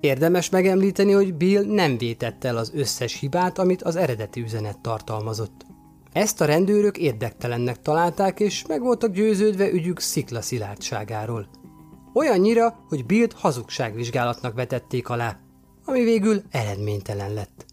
Érdemes 0.00 0.50
megemlíteni, 0.50 1.12
hogy 1.12 1.34
Bill 1.34 1.64
nem 1.64 1.98
vétette 1.98 2.48
el 2.48 2.56
az 2.56 2.72
összes 2.74 3.18
hibát, 3.18 3.58
amit 3.58 3.82
az 3.82 3.96
eredeti 3.96 4.40
üzenet 4.40 4.80
tartalmazott. 4.80 5.66
Ezt 6.12 6.40
a 6.40 6.44
rendőrök 6.44 6.98
érdektelennek 6.98 7.82
találták, 7.82 8.40
és 8.40 8.66
meg 8.66 8.80
voltak 8.80 9.12
győződve 9.12 9.70
ügyük 9.70 10.00
sziklaszilárdságáról. 10.00 11.48
Olyannyira, 12.14 12.84
hogy 12.88 13.06
Billt 13.06 13.32
hazugságvizsgálatnak 13.32 14.54
vetették 14.54 15.08
alá, 15.08 15.38
ami 15.84 16.02
végül 16.02 16.42
eredménytelen 16.50 17.32
lett. 17.32 17.66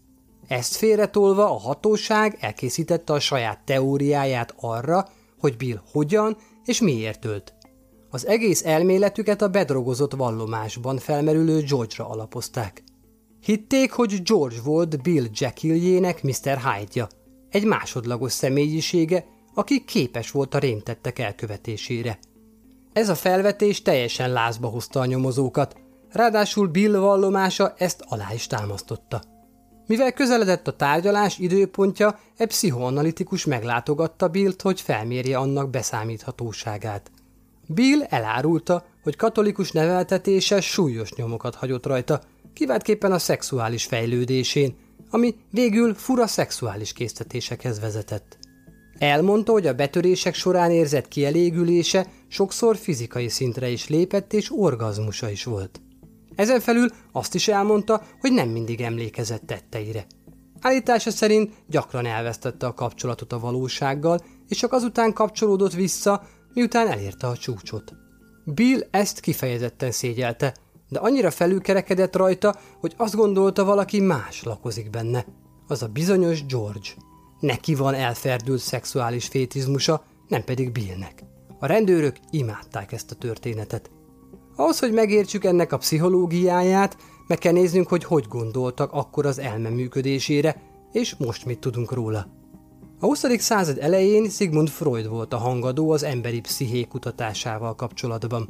Ezt 0.48 0.76
félretolva 0.76 1.50
a 1.50 1.58
hatóság 1.58 2.36
elkészítette 2.40 3.12
a 3.12 3.20
saját 3.20 3.64
teóriáját 3.64 4.54
arra, 4.60 5.08
hogy 5.38 5.56
Bill 5.56 5.80
hogyan 5.92 6.36
és 6.70 6.80
miért 6.80 7.24
ölt. 7.24 7.54
Az 8.10 8.26
egész 8.26 8.64
elméletüket 8.64 9.42
a 9.42 9.48
bedrogozott 9.48 10.14
vallomásban 10.14 10.98
felmerülő 10.98 11.60
George-ra 11.60 12.08
alapozták. 12.08 12.82
Hitték, 13.40 13.92
hogy 13.92 14.22
George 14.22 14.60
volt 14.64 15.02
Bill 15.02 15.24
Jackiljének 15.32 16.22
Mr. 16.22 16.58
Hyde-ja, 16.58 17.08
egy 17.50 17.64
másodlagos 17.64 18.32
személyisége, 18.32 19.24
aki 19.54 19.84
képes 19.84 20.30
volt 20.30 20.54
a 20.54 20.58
rémtettek 20.58 21.18
elkövetésére– 21.18 22.18
ez 22.92 23.08
a 23.08 23.14
felvetés 23.14 23.82
teljesen 23.82 24.32
lázba 24.32 24.68
hozta 24.68 25.00
a 25.00 25.04
nyomozókat, 25.04 25.76
ráadásul 26.08 26.66
Bill 26.66 26.98
vallomása 26.98 27.74
ezt 27.76 28.04
alá 28.08 28.32
is 28.34 28.46
támasztotta. 28.46 29.22
Mivel 29.90 30.12
közeledett 30.12 30.68
a 30.68 30.76
tárgyalás 30.76 31.38
időpontja, 31.38 32.18
egy 32.36 32.46
pszichoanalitikus 32.46 33.44
meglátogatta 33.44 34.28
Billt, 34.28 34.62
hogy 34.62 34.80
felmérje 34.80 35.38
annak 35.38 35.70
beszámíthatóságát. 35.70 37.10
Bill 37.66 38.02
elárulta, 38.02 38.84
hogy 39.02 39.16
katolikus 39.16 39.70
neveltetése 39.70 40.60
súlyos 40.60 41.12
nyomokat 41.12 41.54
hagyott 41.54 41.86
rajta, 41.86 42.20
kiváltképpen 42.52 43.12
a 43.12 43.18
szexuális 43.18 43.84
fejlődésén, 43.84 44.76
ami 45.10 45.34
végül 45.50 45.94
fura 45.94 46.26
szexuális 46.26 46.92
késztetésekhez 46.92 47.80
vezetett. 47.80 48.38
Elmondta, 48.98 49.52
hogy 49.52 49.66
a 49.66 49.74
betörések 49.74 50.34
során 50.34 50.70
érzett 50.70 51.08
kielégülése 51.08 52.06
sokszor 52.28 52.76
fizikai 52.76 53.28
szintre 53.28 53.68
is 53.68 53.88
lépett, 53.88 54.32
és 54.32 54.52
orgazmusa 54.52 55.30
is 55.30 55.44
volt. 55.44 55.80
Ezen 56.40 56.60
felül 56.60 56.88
azt 57.12 57.34
is 57.34 57.48
elmondta, 57.48 58.02
hogy 58.20 58.32
nem 58.32 58.48
mindig 58.48 58.80
emlékezett 58.80 59.46
tetteire. 59.46 60.06
Állítása 60.60 61.10
szerint 61.10 61.52
gyakran 61.66 62.06
elvesztette 62.06 62.66
a 62.66 62.74
kapcsolatot 62.74 63.32
a 63.32 63.38
valósággal, 63.38 64.20
és 64.48 64.58
csak 64.58 64.72
azután 64.72 65.12
kapcsolódott 65.12 65.72
vissza, 65.72 66.22
miután 66.54 66.88
elérte 66.88 67.26
a 67.26 67.36
csúcsot. 67.36 67.92
Bill 68.44 68.80
ezt 68.90 69.20
kifejezetten 69.20 69.90
szégyelte, 69.90 70.54
de 70.88 70.98
annyira 70.98 71.30
felülkerekedett 71.30 72.16
rajta, 72.16 72.56
hogy 72.80 72.94
azt 72.96 73.16
gondolta 73.16 73.64
valaki 73.64 74.00
más 74.00 74.42
lakozik 74.42 74.90
benne. 74.90 75.24
Az 75.66 75.82
a 75.82 75.88
bizonyos 75.88 76.46
George. 76.46 76.88
Neki 77.40 77.74
van 77.74 77.94
elferdült 77.94 78.60
szexuális 78.60 79.26
fétizmusa, 79.26 80.04
nem 80.28 80.44
pedig 80.44 80.72
Billnek. 80.72 81.24
A 81.58 81.66
rendőrök 81.66 82.16
imádták 82.30 82.92
ezt 82.92 83.10
a 83.10 83.14
történetet. 83.14 83.90
Ahhoz, 84.56 84.78
hogy 84.78 84.92
megértsük 84.92 85.44
ennek 85.44 85.72
a 85.72 85.76
pszichológiáját, 85.76 86.96
meg 87.26 87.38
kell 87.38 87.52
néznünk, 87.52 87.88
hogy 87.88 88.04
hogy 88.04 88.26
gondoltak 88.28 88.92
akkor 88.92 89.26
az 89.26 89.38
elme 89.38 89.68
működésére, 89.68 90.62
és 90.92 91.14
most 91.16 91.44
mit 91.44 91.58
tudunk 91.58 91.92
róla. 91.92 92.26
A 92.98 93.06
20. 93.06 93.24
század 93.38 93.78
elején 93.78 94.30
Sigmund 94.30 94.68
Freud 94.68 95.08
volt 95.08 95.32
a 95.32 95.38
hangadó 95.38 95.90
az 95.90 96.02
emberi 96.02 96.40
psziché 96.40 96.82
kutatásával 96.82 97.74
kapcsolatban. 97.74 98.48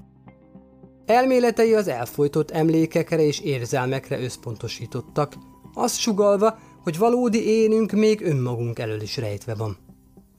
Elméletei 1.07 1.75
az 1.75 1.89
elfolytott 1.89 2.51
emlékekre 2.51 3.23
és 3.23 3.41
érzelmekre 3.41 4.21
összpontosítottak, 4.21 5.35
azt 5.75 5.99
sugalva, 5.99 6.59
hogy 6.83 6.99
valódi 6.99 7.47
énünk 7.47 7.93
még 7.93 8.21
önmagunk 8.23 8.79
elől 8.79 9.01
is 9.01 9.17
rejtve 9.17 9.55
van. 9.55 9.77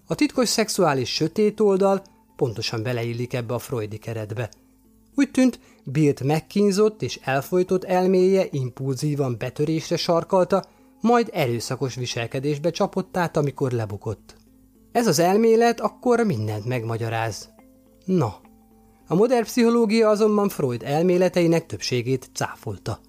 A 0.08 0.16
titkos 0.16 0.50
szexuális 0.50 1.14
sötét 1.14 1.60
oldal 1.60 2.02
pontosan 2.36 2.84
beleillik 2.84 3.34
ebbe 3.34 3.54
a 3.54 3.60
freudi 3.60 3.98
keretbe. 3.98 4.50
Úgy 5.16 5.32
tűnt, 5.32 5.60
Billt 5.84 6.24
megkínzott 6.24 7.02
és 7.02 7.20
elfolytott 7.24 7.84
elméje 7.84 8.48
impulzívan 8.52 9.36
betörésre 9.38 9.98
sarkalta, 9.98 10.64
majd 11.02 11.30
erőszakos 11.34 11.96
viselkedésbe 11.96 12.70
csapott 12.70 13.18
át, 13.18 13.38
amikor 13.38 13.72
lebukott. 13.72 14.36
Ez 14.92 15.08
az 15.08 15.20
elmélet 15.20 15.80
akkor 15.80 16.26
mindent 16.26 16.66
megmagyaráz. 16.66 17.50
Na, 18.06 18.40
a 19.08 19.16
modern 19.16 19.44
pszichológia 19.44 20.10
azonban 20.10 20.50
Freud 20.50 20.84
elméleteinek 20.84 21.66
többségét 21.66 22.30
cáfolta. 22.34 23.00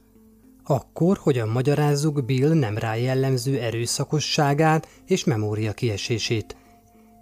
Akkor 0.65 1.17
hogyan 1.17 1.49
magyarázzuk 1.49 2.25
Bill 2.25 2.53
nem 2.55 2.79
rá 2.79 2.95
jellemző 2.95 3.59
erőszakosságát 3.59 4.89
és 5.07 5.25
memória 5.25 5.73
kiesését? 5.73 6.57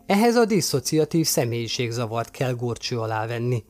Ehhez 0.06 0.36
a 0.36 0.44
diszociatív 0.44 1.26
személyiségzavart 1.26 2.30
kell 2.30 2.52
gorcső 2.52 2.98
alá 2.98 3.26
venni. 3.26 3.64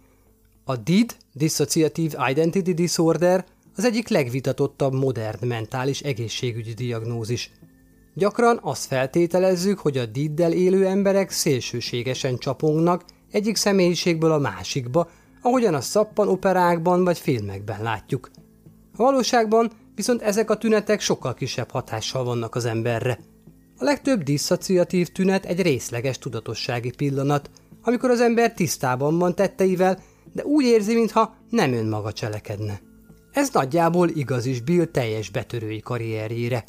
A 0.71 0.77
DID, 0.77 1.17
Dissociative 1.33 2.31
Identity 2.31 2.75
Disorder, 2.75 3.45
az 3.77 3.85
egyik 3.85 4.09
legvitatottabb 4.09 4.93
modern 4.93 5.47
mentális 5.47 6.01
egészségügyi 6.01 6.73
diagnózis. 6.73 7.51
Gyakran 8.15 8.59
azt 8.63 8.87
feltételezzük, 8.87 9.79
hogy 9.79 9.99
a 9.99 10.07
diddel 10.07 10.53
élő 10.53 10.87
emberek 10.87 11.31
szélsőségesen 11.31 12.39
csapongnak 12.39 13.05
egyik 13.31 13.57
személyiségből 13.57 14.33
a 14.33 14.39
másikba, 14.39 15.11
ahogyan 15.43 15.75
a 15.75 15.81
szappan 15.81 16.29
operákban 16.29 17.05
vagy 17.05 17.19
filmekben 17.19 17.83
látjuk. 17.83 18.31
A 18.97 19.03
valóságban 19.03 19.71
viszont 19.95 20.23
ezek 20.23 20.51
a 20.51 20.59
tünetek 20.59 21.01
sokkal 21.01 21.35
kisebb 21.35 21.71
hatással 21.71 22.25
vannak 22.25 22.55
az 22.55 22.65
emberre. 22.65 23.19
A 23.77 23.85
legtöbb 23.85 24.23
disszociatív 24.23 25.09
tünet 25.09 25.45
egy 25.45 25.63
részleges 25.63 26.19
tudatossági 26.19 26.91
pillanat, 26.97 27.51
amikor 27.83 28.11
az 28.11 28.21
ember 28.21 28.53
tisztában 28.53 29.19
van 29.19 29.35
tetteivel, 29.35 29.99
de 30.33 30.45
úgy 30.45 30.65
érzi, 30.65 30.95
mintha 30.95 31.35
nem 31.51 31.73
önmaga 31.73 32.13
cselekedne. 32.13 32.81
Ez 33.33 33.51
nagyjából 33.53 34.09
igaz 34.09 34.47
is 34.47 34.61
Bill 34.61 34.85
teljes 34.85 35.31
betörői 35.31 35.81
karrierjére. 35.81 36.65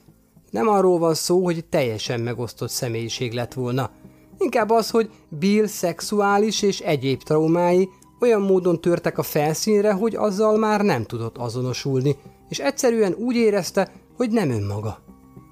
Nem 0.49 0.67
arról 0.67 0.99
van 0.99 1.13
szó, 1.13 1.43
hogy 1.43 1.65
teljesen 1.65 2.19
megosztott 2.19 2.69
személyiség 2.69 3.33
lett 3.33 3.53
volna. 3.53 3.89
Inkább 4.37 4.69
az, 4.69 4.89
hogy 4.89 5.09
Bill 5.29 5.67
szexuális 5.67 6.61
és 6.61 6.79
egyéb 6.79 7.23
traumái 7.23 7.89
olyan 8.19 8.41
módon 8.41 8.81
törtek 8.81 9.17
a 9.17 9.23
felszínre, 9.23 9.91
hogy 9.91 10.15
azzal 10.15 10.57
már 10.57 10.81
nem 10.81 11.03
tudott 11.03 11.37
azonosulni, 11.37 12.15
és 12.49 12.59
egyszerűen 12.59 13.13
úgy 13.13 13.35
érezte, 13.35 13.91
hogy 14.17 14.31
nem 14.31 14.49
önmaga. 14.49 14.99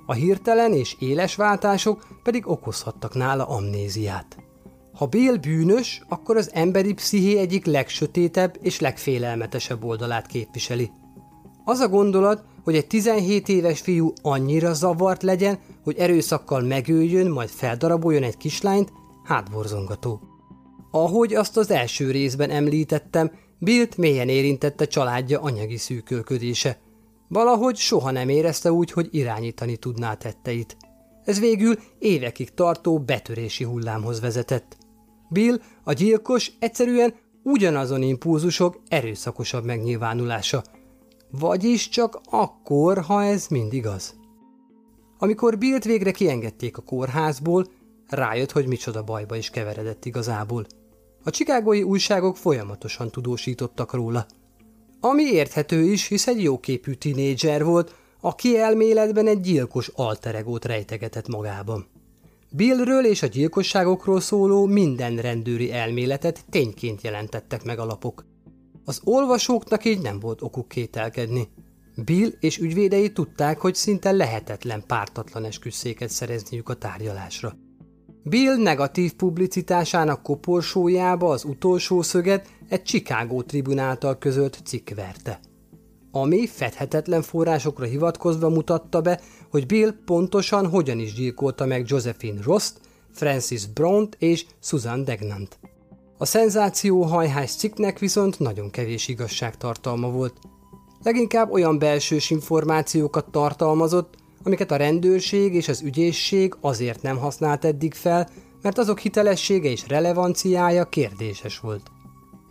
A 0.05 0.13
hirtelen 0.13 0.73
és 0.73 0.95
éles 0.99 1.35
váltások 1.35 2.07
pedig 2.23 2.47
okozhattak 2.47 3.13
nála 3.13 3.47
amnéziát. 3.47 4.37
Ha 4.99 5.05
Bill 5.05 5.35
bűnös, 5.35 6.01
akkor 6.07 6.37
az 6.37 6.49
emberi 6.53 6.93
psziché 6.93 7.37
egyik 7.37 7.65
legsötétebb 7.65 8.57
és 8.61 8.79
legfélelmetesebb 8.79 9.83
oldalát 9.83 10.27
képviseli. 10.27 10.91
Az 11.65 11.79
a 11.79 11.87
gondolat, 11.87 12.43
hogy 12.63 12.75
egy 12.75 12.87
17 12.87 13.49
éves 13.49 13.79
fiú 13.79 14.13
annyira 14.21 14.73
zavart 14.73 15.23
legyen, 15.23 15.59
hogy 15.83 15.97
erőszakkal 15.97 16.61
megöljön, 16.61 17.31
majd 17.31 17.49
feldaraboljon 17.49 18.23
egy 18.23 18.37
kislányt, 18.37 18.91
hátborzongató. 19.23 20.21
Ahogy 20.91 21.33
azt 21.33 21.57
az 21.57 21.71
első 21.71 22.11
részben 22.11 22.49
említettem, 22.49 23.31
Billt 23.59 23.97
mélyen 23.97 24.29
érintette 24.29 24.85
családja 24.85 25.41
anyagi 25.41 25.77
szűkölködése. 25.77 26.79
Valahogy 27.27 27.75
soha 27.75 28.11
nem 28.11 28.29
érezte 28.29 28.71
úgy, 28.71 28.91
hogy 28.91 29.07
irányítani 29.11 29.77
tudná 29.77 30.13
tetteit. 30.13 30.77
Ez 31.25 31.39
végül 31.39 31.79
évekig 31.99 32.53
tartó 32.53 32.99
betörési 32.99 33.63
hullámhoz 33.63 34.19
vezetett. 34.19 34.77
Bill, 35.29 35.59
a 35.83 35.93
gyilkos 35.93 36.51
egyszerűen 36.59 37.13
ugyanazon 37.43 38.01
impulzusok 38.01 38.79
erőszakosabb 38.87 39.65
megnyilvánulása– 39.65 40.63
vagyis 41.31 41.89
csak 41.89 42.21
akkor, 42.29 43.01
ha 43.01 43.23
ez 43.23 43.47
mindig 43.47 43.87
az. 43.87 44.13
Amikor 45.17 45.57
Billt 45.57 45.83
végre 45.83 46.11
kiengedték 46.11 46.77
a 46.77 46.81
kórházból, 46.81 47.65
rájött, 48.07 48.51
hogy 48.51 48.67
micsoda 48.67 49.03
bajba 49.03 49.35
is 49.35 49.49
keveredett 49.49 50.05
igazából. 50.05 50.65
A 51.23 51.29
csikágói 51.29 51.83
újságok 51.83 52.37
folyamatosan 52.37 53.09
tudósítottak 53.09 53.93
róla. 53.93 54.25
Ami 54.99 55.23
érthető 55.23 55.83
is, 55.83 56.07
hisz 56.07 56.27
egy 56.27 56.43
jóképű 56.43 56.93
tinédzser 56.93 57.63
volt, 57.63 57.95
aki 58.21 58.57
elméletben 58.57 59.27
egy 59.27 59.39
gyilkos 59.39 59.87
alteregót 59.87 60.65
rejtegetett 60.65 61.27
magában. 61.27 61.87
Billről 62.51 63.05
és 63.05 63.21
a 63.21 63.27
gyilkosságokról 63.27 64.19
szóló 64.19 64.65
minden 64.65 65.15
rendőri 65.15 65.71
elméletet 65.71 66.45
tényként 66.49 67.01
jelentettek 67.01 67.63
meg 67.63 67.79
a 67.79 67.85
lapok. 67.85 68.25
Az 68.85 69.01
olvasóknak 69.03 69.85
így 69.85 70.01
nem 70.01 70.19
volt 70.19 70.41
okuk 70.41 70.67
kételkedni. 70.67 71.47
Bill 71.95 72.29
és 72.39 72.57
ügyvédei 72.57 73.11
tudták, 73.11 73.59
hogy 73.59 73.75
szinte 73.75 74.11
lehetetlen 74.11 74.83
pártatlan 74.87 75.43
esküszéket 75.43 76.09
szerezniük 76.09 76.69
a 76.69 76.73
tárgyalásra. 76.73 77.57
Bill 78.23 78.55
negatív 78.55 79.13
publicitásának 79.13 80.23
koporsójába 80.23 81.29
az 81.29 81.43
utolsó 81.43 82.01
szöget 82.01 82.47
egy 82.69 82.83
Chicago 82.83 83.43
tribunáltal 83.43 84.17
közölt 84.17 84.59
cikk 84.63 84.89
verte. 84.89 85.39
Ami 86.11 86.47
fedhetetlen 86.47 87.21
forrásokra 87.21 87.85
hivatkozva 87.85 88.49
mutatta 88.49 89.01
be, 89.01 89.19
hogy 89.49 89.65
Bill 89.65 89.93
pontosan 90.05 90.67
hogyan 90.67 90.99
is 90.99 91.13
gyilkolta 91.13 91.65
meg 91.65 91.83
Josephine 91.87 92.41
Rost, 92.43 92.73
Francis 93.11 93.65
Bront 93.65 94.15
és 94.19 94.45
Susan 94.61 95.03
Degnant. 95.03 95.59
A 96.17 96.25
szenzáció 96.25 97.03
hajhás 97.03 97.55
cikknek 97.55 97.99
viszont 97.99 98.39
nagyon 98.39 98.69
kevés 98.69 99.07
igazságtartalma 99.07 100.09
volt. 100.09 100.33
Leginkább 101.03 101.51
olyan 101.51 101.79
belsős 101.79 102.29
információkat 102.29 103.31
tartalmazott, 103.31 104.15
amiket 104.43 104.71
a 104.71 104.75
rendőrség 104.75 105.53
és 105.53 105.67
az 105.67 105.81
ügyészség 105.81 106.55
azért 106.61 107.01
nem 107.01 107.17
használt 107.17 107.65
eddig 107.65 107.93
fel, 107.93 108.29
mert 108.61 108.77
azok 108.77 108.99
hitelessége 108.99 109.69
és 109.69 109.87
relevanciája 109.87 110.85
kérdéses 110.85 111.59
volt. 111.59 111.91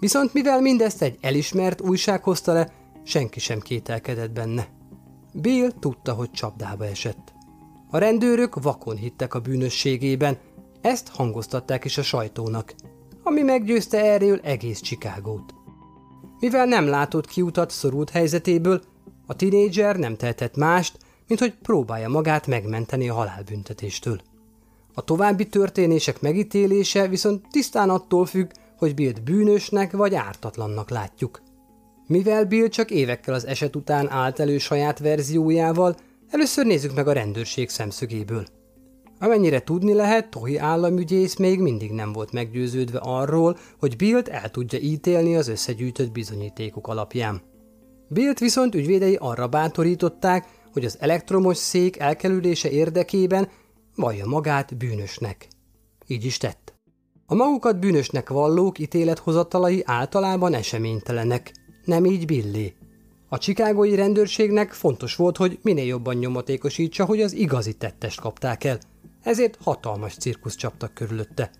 Viszont 0.01 0.33
mivel 0.33 0.61
mindezt 0.61 1.03
egy 1.03 1.19
elismert 1.21 1.81
újság 1.81 2.23
hozta 2.23 2.53
le, 2.53 2.73
senki 3.09 3.41
sem 3.41 3.61
kételkedett 3.61 4.31
benne. 4.31 4.69
Bill 5.33 5.71
tudta, 5.81 6.13
hogy 6.13 6.31
csapdába 6.31 6.85
esett. 6.85 7.33
A 7.91 7.99
rendőrök 7.99 8.63
vakon 8.63 8.97
hittek 8.97 9.35
a 9.35 9.41
bűnösségében, 9.41 10.39
ezt 10.81 11.09
hangoztatták 11.09 11.85
is 11.85 11.99
a 11.99 12.03
sajtónak– 12.03 12.75
ami 13.29 13.43
meggyőzte 13.43 14.05
erről 14.05 14.41
egész 14.43 14.81
Csikágót. 14.81 15.55
Mivel 16.41 16.67
nem 16.67 16.87
látott 16.87 17.27
kiutat 17.27 17.71
szorult 17.71 18.11
helyzetéből, 18.11 18.83
a 19.27 19.37
tinédzser 19.37 19.97
nem 19.97 20.17
tehetett 20.17 20.57
mást, 20.57 20.99
mint 21.27 21.41
hogy 21.41 21.55
próbálja 21.63 22.09
magát 22.09 22.47
megmenteni 22.47 23.09
a 23.09 23.15
halálbüntetéstől. 23.15 24.21
A 24.95 25.05
további 25.05 25.47
történések 25.47 26.21
megítélése 26.21 27.09
viszont 27.09 27.47
tisztán 27.51 27.91
attól 27.91 28.27
függ, 28.27 28.51
hogy 28.77 28.95
Billt 28.95 29.23
bűnösnek 29.23 29.93
vagy 29.93 30.15
ártatlannak 30.15 30.91
látjuk. 30.91 31.43
Mivel 32.09 32.45
Bill 32.45 32.69
csak 32.69 32.91
évekkel 32.91 33.35
az 33.35 33.47
eset 33.47 33.77
után 33.77 34.11
állt 34.11 34.41
elő 34.41 34.59
saját 34.59 34.99
verziójával, 34.99 35.97
először 36.31 36.67
nézzük 36.67 36.95
meg 36.95 37.09
a 37.09 37.13
rendőrség 37.13 37.69
szemszögéből– 37.69 38.47
Amennyire 39.21 39.61
tudni 39.61 39.95
lehet, 39.95 40.31
Tohi 40.31 40.59
államügyész 40.59 41.37
még 41.37 41.61
mindig 41.61 41.93
nem 41.93 42.13
volt 42.13 42.33
meggyőződve 42.33 42.99
arról, 42.99 43.59
hogy 43.79 43.97
Billt 43.97 44.29
el 44.29 44.51
tudja 44.51 44.79
ítélni 44.79 45.37
az 45.37 45.49
összegyűjtött 45.49 46.13
bizonyítékok 46.13 46.89
alapján. 46.89 47.43
Billt 48.09 48.39
viszont 48.39 48.75
ügyvédei 48.75 49.17
arra 49.21 49.49
bátorították, 49.49 50.49
hogy 50.73 50.85
az 50.85 50.97
elektromos 51.01 51.57
szék 51.57 51.99
elkerülése 51.99 52.71
érdekében 52.71 53.49
vallja 53.95 54.27
magát 54.27 54.77
bűnösnek. 54.77 55.49
Így 56.07 56.25
is 56.25 56.37
tett. 56.37 56.75
A 57.27 57.35
magukat 57.35 57.79
bűnösnek 57.79 58.29
vallók 58.29 58.79
ítélethozatalai 58.79 59.83
általában 59.85 60.55
eseménytelenek, 60.55 61.53
nem 61.89 62.05
így 62.05 62.27
Billy. 62.27 62.75
A 63.29 63.39
csikágói 63.39 63.95
rendőrségnek 63.95 64.73
fontos 64.73 65.17
volt, 65.17 65.37
hogy 65.37 65.59
minél 65.63 65.87
jobban 65.87 66.17
nyomatékosítsa, 66.17 67.05
hogy 67.05 67.21
az 67.21 67.33
igazi 67.33 67.73
tettest 67.73 68.21
kapták 68.21 68.65
el, 68.65 68.79
ezért 69.23 69.59
hatalmas 69.63 70.15
cirkusz 70.15 70.55
csaptak 70.57 70.95
körülötte. 70.95 71.51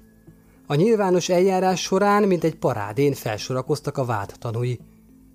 A 0.67 0.75
nyilvános 0.75 1.29
eljárás 1.29 1.81
során, 1.81 2.23
mint 2.23 2.45
egy 2.45 2.55
parádén 2.55 3.13
felsorakoztak 3.13 3.99
a 3.99 4.05
vád 4.05 4.35
tanúi. 4.39 4.79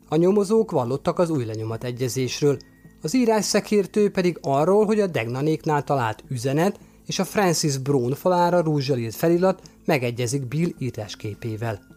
A 0.09 0.15
nyomozók 0.15 0.71
vallottak 0.71 1.19
az 1.19 1.29
új 1.29 1.45
lenyomat 1.45 1.83
egyezésről, 1.83 2.57
az 3.01 3.15
írás 3.15 3.45
szekértő 3.45 4.11
pedig 4.11 4.37
arról, 4.41 4.85
hogy 4.85 4.99
a 4.99 5.07
Degnanéknál 5.07 5.83
talált 5.83 6.23
üzenet 6.27 6.79
és 7.05 7.19
a 7.19 7.25
Francis 7.25 7.77
Brown 7.77 8.13
falára 8.13 8.61
rúzsal 8.61 8.97
írt 8.97 9.15
felirat 9.15 9.61
megegyezik 9.85 10.47
Bill 10.47 10.69
írásképével. 10.77 11.92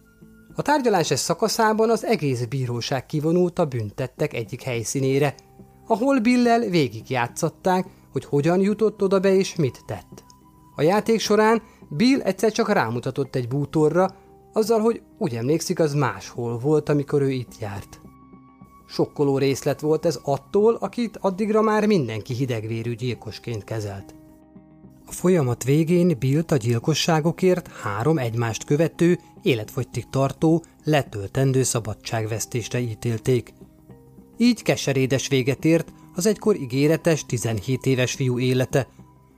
A 0.59 0.63
tárgyalás 0.63 1.11
ez 1.11 1.21
szakaszában 1.21 1.91
az 1.91 2.05
egész 2.05 2.45
bíróság 2.45 3.07
kivonult 3.07 3.59
a 3.59 3.65
büntettek 3.65 4.33
egyik 4.33 4.63
helyszínére, 4.63 5.35
ahol 5.87 6.21
Billel 6.21 6.61
végigjátszatták, 6.61 7.87
hogy 8.13 8.25
hogyan 8.25 8.61
jutott 8.61 9.03
oda 9.03 9.21
be 9.21 9.35
és 9.35 9.57
mit 9.57 9.83
tett. 9.87 10.25
A 10.75 10.83
játék 10.83 11.21
során 11.21 11.63
Bill 11.89 12.21
egyszer 12.21 12.53
csak 12.53 12.73
rámutatott 12.73 13.35
egy 13.35 13.49
bútorra, 13.49 14.15
azzal, 14.53 14.81
hogy 14.81 15.03
úgy 15.19 15.35
emlékszik, 15.35 15.79
az 15.79 15.95
máshol 15.95 16.59
volt, 16.59 16.89
amikor 16.89 17.23
ő 17.23 17.31
itt 17.31 17.59
járt. 17.61 18.01
Sokkoló 18.89 19.39
részlet 19.39 19.81
volt 19.81 20.07
ez 20.07 20.21
attól, 20.23 20.75
akit 20.75 21.17
addigra 21.21 21.63
már 21.63 21.87
mindenki 21.87 22.35
hidegvérű 22.35 22.95
gyilkosként 22.95 23.65
kezelt. 23.65 24.15
A 25.09 25.13
folyamat 25.13 25.65
végén 25.65 26.19
Billt 26.19 26.51
a 26.51 26.57
gyilkosságokért 26.57 27.69
három 27.69 28.19
egymást 28.19 28.65
követő, 28.65 29.19
életfogytig 29.43 30.05
tartó, 30.11 30.65
letöltendő 30.85 31.63
szabadságvesztésre 31.63 32.79
ítélték. 32.79 33.53
Így 34.37 34.63
keserédes 34.63 35.29
véget 35.29 35.65
ért 35.65 35.93
az 36.15 36.27
egykor 36.27 36.57
ígéretes 36.57 37.27
17 37.27 37.87
éves 37.87 38.13
fiú 38.13 38.39
élete, 38.39 38.89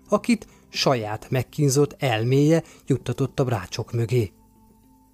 akit 0.09 0.47
saját 0.69 1.31
megkínzott 1.31 1.97
elméje 1.99 2.63
juttatott 2.87 3.41
a 3.41 3.45
brácsok 3.45 3.93
mögé. 3.93 4.33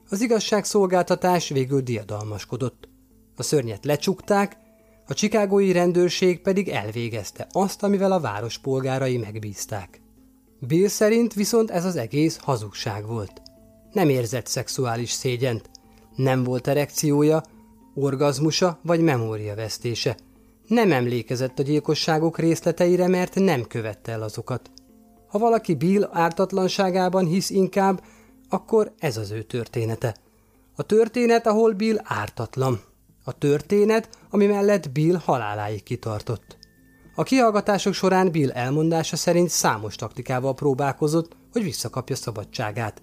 Az 0.09 0.21
igazságszolgáltatás 0.21 1.49
végül 1.49 1.81
diadalmaskodott. 1.81 2.89
A 3.37 3.43
szörnyet 3.43 3.85
lecsukták, 3.85 4.57
a 5.07 5.15
csikágói 5.15 5.73
rendőrség 5.73 6.41
pedig 6.41 6.69
elvégezte 6.69 7.47
azt, 7.53 7.83
amivel 7.83 8.13
a 8.13 8.21
város 8.21 8.59
polgárai 8.59 9.17
megbízták. 9.17 10.03
Bill 10.67 10.89
szerint 10.89 11.35
viszont 11.35 11.71
ez 11.71 11.85
az 11.85 11.97
egész 11.97 12.37
hazugság 12.37 13.07
volt. 13.07 13.43
Nem 13.93 14.09
érzett 14.09 14.47
szexuális 14.47 15.11
szégyent, 15.11 15.71
nem 16.17 16.45
volt 16.45 16.67
erekciója, 16.67 17.43
orgazmusa 17.95 18.79
vagy 18.83 19.01
memóriavesztése. 19.01 20.17
Nem 20.67 20.93
emlékezett 20.93 21.59
a 21.59 21.63
gyilkosságok 21.63 22.39
részleteire, 22.39 23.09
mert 23.09 23.35
nem 23.35 23.67
követte 23.67 24.13
el 24.13 24.23
azokat. 24.23 24.71
Ha 25.29 25.39
valaki 25.39 25.75
Bill 25.75 26.09
ártatlanságában 26.13 27.27
hisz 27.27 27.51
inkább, 27.51 28.03
akkor 28.49 28.93
ez 28.99 29.17
az 29.17 29.31
ő 29.31 29.43
története. 29.43 30.17
A 30.77 30.83
történet, 30.83 31.47
ahol 31.47 31.73
Bill 31.73 32.01
ártatlan. 32.03 32.81
A 33.25 33.39
történet, 33.39 34.09
ami 34.31 34.47
mellett 34.47 34.91
Bill 34.91 35.17
haláláig 35.17 35.83
kitartott. 35.83 36.57
A 37.17 37.23
kihallgatások 37.23 37.95
során 37.95 38.31
Bill 38.31 38.51
elmondása 38.51 39.17
szerint 39.17 39.49
számos 39.49 39.95
taktikával 39.95 40.55
próbálkozott, 40.55 41.37
hogy 41.53 41.63
visszakapja 41.63 42.17
szabadságát. 42.17 43.03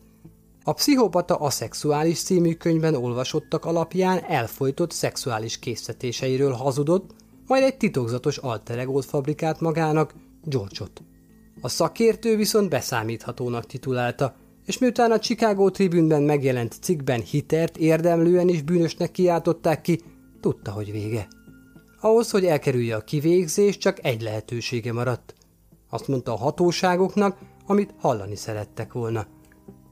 A 0.64 0.74
Pszichopata 0.74 1.36
Aszexuális 1.36 2.22
című 2.22 2.54
könyvben 2.54 2.96
olvasottak 2.96 3.66
alapján 3.66 4.24
elfolytott 4.28 4.92
szexuális 4.92 5.60
készítéseiről 5.60 6.52
hazudott, 6.52 7.12
majd 7.48 7.64
egy 7.64 7.78
titokzatos 7.78 8.38
alteregót 8.38 9.06
fabrikált 9.06 9.60
magának, 9.60 10.14
George-ot. 10.44 11.02
A 11.62 11.70
szakértő 11.70 12.36
viszont 12.36 12.70
beszámíthatónak 12.70 13.66
titulálta, 13.66 14.36
és 14.66 14.78
miután 14.78 15.12
a 15.12 15.20
Chicago 15.20 15.70
Tribune-ben 15.70 16.22
megjelent 16.22 16.76
cikkben 16.82 17.22
hitert 17.22 17.78
érdemlően 17.78 18.48
is 18.48 18.62
bűnösnek 18.62 19.12
kiáltották 19.12 19.82
ki, 19.82 20.02
tudta, 20.42 20.72
hogy 20.72 20.92
vége. 20.92 21.28
Ahhoz, 22.04 22.32
hogy 22.32 22.46
elkerülje 22.46 22.96
a 22.96 23.04
kivégzés, 23.04 23.78
csak 23.78 24.06
egy 24.06 24.22
lehetősége 24.22 24.94
maradt. 24.94 25.34
Azt 25.90 26.08
mondta 26.08 26.34
a 26.34 26.38
hatóságoknak, 26.38 27.38
amit 27.66 27.94
hallani 28.00 28.36
szerettek 28.36 28.94
volna. 28.94 29.28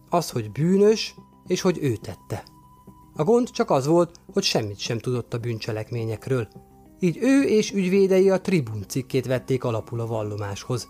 Az, 0.10 0.30
hogy 0.30 0.52
bűnös, 0.52 1.16
és 1.48 1.62
hogy 1.62 1.78
ő 1.82 1.96
tette. 1.96 2.44
A 3.14 3.24
gond 3.24 3.50
csak 3.50 3.70
az 3.70 3.86
volt, 3.86 4.20
hogy 4.34 4.44
semmit 4.44 4.80
sem 4.80 5.00
tudott 5.00 5.34
a 5.34 5.38
bűncselekményekről. 5.38 6.48
Így 7.00 7.18
ő 7.22 7.42
és 7.42 7.72
ügyvédei 7.72 8.30
a 8.30 8.42
tribun 8.42 8.84
cikkét 8.88 9.26
vették 9.26 9.64
alapul 9.64 10.00
a 10.00 10.08
vallomáshoz. 10.08 10.88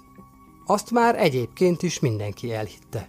Azt 0.65 0.91
már 0.91 1.19
egyébként 1.19 1.83
is 1.83 1.99
mindenki 1.99 2.53
elhitte. 2.53 3.07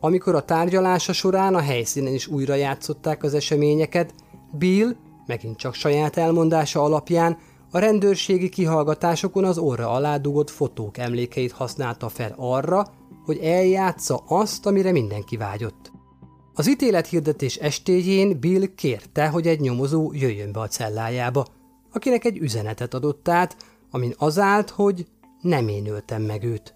Amikor 0.00 0.34
a 0.34 0.44
tárgyalása 0.44 1.12
során 1.12 1.54
a 1.54 1.60
helyszínen 1.60 2.14
is 2.14 2.26
újra 2.26 2.54
játszották 2.54 3.22
az 3.22 3.34
eseményeket, 3.34 4.14
Bill 4.52 4.96
megint 5.32 5.56
csak 5.56 5.74
saját 5.74 6.16
elmondása 6.16 6.82
alapján 6.82 7.38
a 7.70 7.78
rendőrségi 7.78 8.48
kihallgatásokon 8.48 9.44
az 9.44 9.58
orra 9.58 9.90
alá 9.90 10.16
dugott 10.16 10.50
fotók 10.50 10.98
emlékeit 10.98 11.52
használta 11.52 12.08
fel 12.08 12.34
arra, 12.36 12.86
hogy 13.24 13.38
eljátsza 13.38 14.22
azt, 14.26 14.66
amire 14.66 14.92
mindenki 14.92 15.36
vágyott. 15.36 15.92
Az 16.54 16.68
ítélethirdetés 16.68 17.56
estéjén 17.56 18.40
Bill 18.40 18.66
kérte, 18.74 19.28
hogy 19.28 19.46
egy 19.46 19.60
nyomozó 19.60 20.12
jöjjön 20.12 20.52
be 20.52 20.60
a 20.60 20.68
cellájába, 20.68 21.46
akinek 21.92 22.24
egy 22.24 22.38
üzenetet 22.38 22.94
adott 22.94 23.28
át, 23.28 23.56
amin 23.90 24.14
az 24.16 24.38
állt, 24.38 24.70
hogy 24.70 25.06
nem 25.40 25.68
én 25.68 25.86
öltem 25.86 26.22
meg 26.22 26.44
őt. 26.44 26.74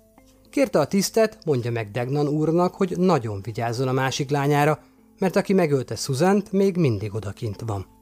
Kérte 0.50 0.78
a 0.78 0.86
tisztet, 0.86 1.38
mondja 1.44 1.70
meg 1.70 1.90
Degnan 1.90 2.28
úrnak, 2.28 2.74
hogy 2.74 2.94
nagyon 2.98 3.40
vigyázzon 3.42 3.88
a 3.88 3.92
másik 3.92 4.30
lányára, 4.30 4.78
mert 5.18 5.36
aki 5.36 5.52
megölte 5.52 5.96
Szuzant, 5.96 6.52
még 6.52 6.76
mindig 6.76 7.14
odakint 7.14 7.60
van. 7.66 7.95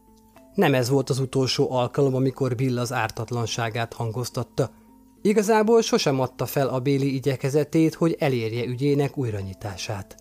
Nem 0.55 0.75
ez 0.75 0.89
volt 0.89 1.11
az 1.11 1.19
utolsó 1.19 1.71
alkalom, 1.73 2.15
amikor 2.15 2.55
Bill 2.55 2.79
az 2.79 2.93
ártatlanságát 2.93 3.93
hangoztatta. 3.93 4.71
Igazából 5.23 5.83
sosem 5.83 6.21
adta 6.21 6.47
fel 6.47 6.69
a 6.69 6.81
Béli 6.81 7.15
igyekezetét, 7.15 7.95
hogy 7.95 8.17
elérje 8.19 8.65
ügyének 8.65 9.19
újranyitását. 9.19 10.17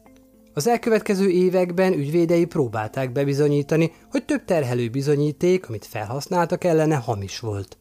Az 0.53 0.67
elkövetkező 0.67 1.29
években 1.29 1.93
ügyvédei 1.93 2.45
próbálták 2.45 3.11
bebizonyítani, 3.11 3.91
hogy 4.11 4.25
több 4.25 4.45
terhelő 4.45 4.89
bizonyíték, 4.89 5.67
amit 5.67 5.85
felhasználtak 5.85 6.63
ellene, 6.63 6.95
hamis 6.95 7.39
volt. 7.39 7.77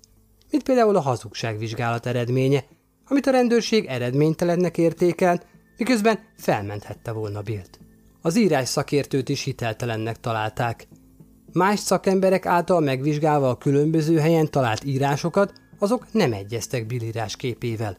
Mint 0.50 0.62
például 0.62 0.96
a 0.96 1.00
hazugságvizsgálat 1.00 2.06
eredménye, 2.06 2.64
amit 3.08 3.26
a 3.26 3.30
rendőrség 3.30 3.84
eredménytelennek 3.84 4.78
értékelt, 4.78 5.46
miközben 5.76 6.18
felmenthette 6.36 7.12
volna 7.12 7.42
Billt. 7.42 7.78
Az 8.22 8.36
írás 8.36 8.68
szakértőt 8.68 9.28
is 9.28 9.42
hiteltelennek 9.42 10.20
találták– 10.20 10.86
Más 11.52 11.80
szakemberek 11.80 12.46
által 12.46 12.80
megvizsgálva 12.80 13.48
a 13.48 13.58
különböző 13.58 14.18
helyen 14.18 14.50
talált 14.50 14.84
írásokat, 14.84 15.52
azok 15.78 16.06
nem 16.12 16.32
egyeztek 16.32 16.86
Bill 16.86 17.02
írás 17.02 17.36
képével. 17.36 17.96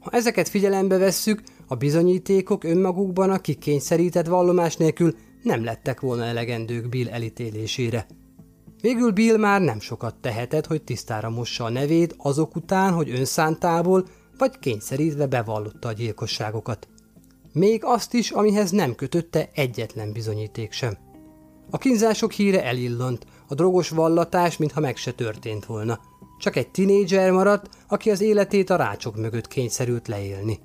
Ha 0.00 0.10
ezeket 0.10 0.48
figyelembe 0.48 0.98
vesszük, 0.98 1.42
a 1.68 1.74
bizonyítékok 1.74 2.64
önmagukban 2.64 3.30
a 3.30 3.38
kikényszerített 3.38 4.26
vallomás 4.26 4.76
nélkül 4.76 5.14
nem 5.42 5.64
lettek 5.64 6.00
volna 6.00 6.24
elegendők 6.24 6.88
Bill 6.88 7.08
elítélésére. 7.08 8.06
Végül 8.80 9.10
Bill 9.10 9.36
már 9.36 9.60
nem 9.60 9.80
sokat 9.80 10.14
tehetett, 10.20 10.66
hogy 10.66 10.82
tisztára 10.82 11.30
mossa 11.30 11.64
a 11.64 11.70
nevét 11.70 12.14
azok 12.18 12.56
után, 12.56 12.92
hogy 12.92 13.10
önszántából 13.10 14.06
vagy 14.38 14.58
kényszerítve 14.58 15.26
bevallotta 15.26 15.88
a 15.88 15.92
gyilkosságokat. 15.92 16.88
Még 17.52 17.80
azt 17.84 18.14
is, 18.14 18.30
amihez 18.30 18.70
nem 18.70 18.94
kötötte 18.94 19.50
egyetlen 19.54 20.12
bizonyíték 20.12 20.72
sem. 20.72 20.96
A 21.70 21.78
kínzások 21.78 22.32
híre 22.32 22.64
elillant, 22.64 23.26
a 23.48 23.54
drogos 23.54 23.88
vallatás, 23.88 24.56
mintha 24.56 24.80
meg 24.80 24.96
se 24.96 25.12
történt 25.12 25.64
volna. 25.64 26.00
Csak 26.38 26.56
egy 26.56 26.70
tinédzser 26.70 27.30
maradt, 27.30 27.68
aki 27.88 28.10
az 28.10 28.20
életét 28.20 28.70
a 28.70 28.76
rácsok 28.76 29.16
mögött 29.16 29.48
kényszerült 29.48 30.08
leélni. 30.08 30.60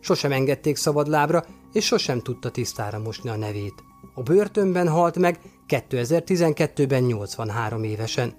Sosem 0.00 0.32
engedték 0.32 0.76
szabadlábra, 0.76 1.44
és 1.72 1.84
sosem 1.84 2.20
tudta 2.20 2.50
tisztára 2.50 2.98
mosni 2.98 3.28
a 3.28 3.36
nevét. 3.36 3.74
A 4.14 4.22
börtönben 4.22 4.88
halt 4.88 5.18
meg 5.18 5.38
2012-ben 5.68 7.02
83 7.02 7.84
évesen. 7.84 8.34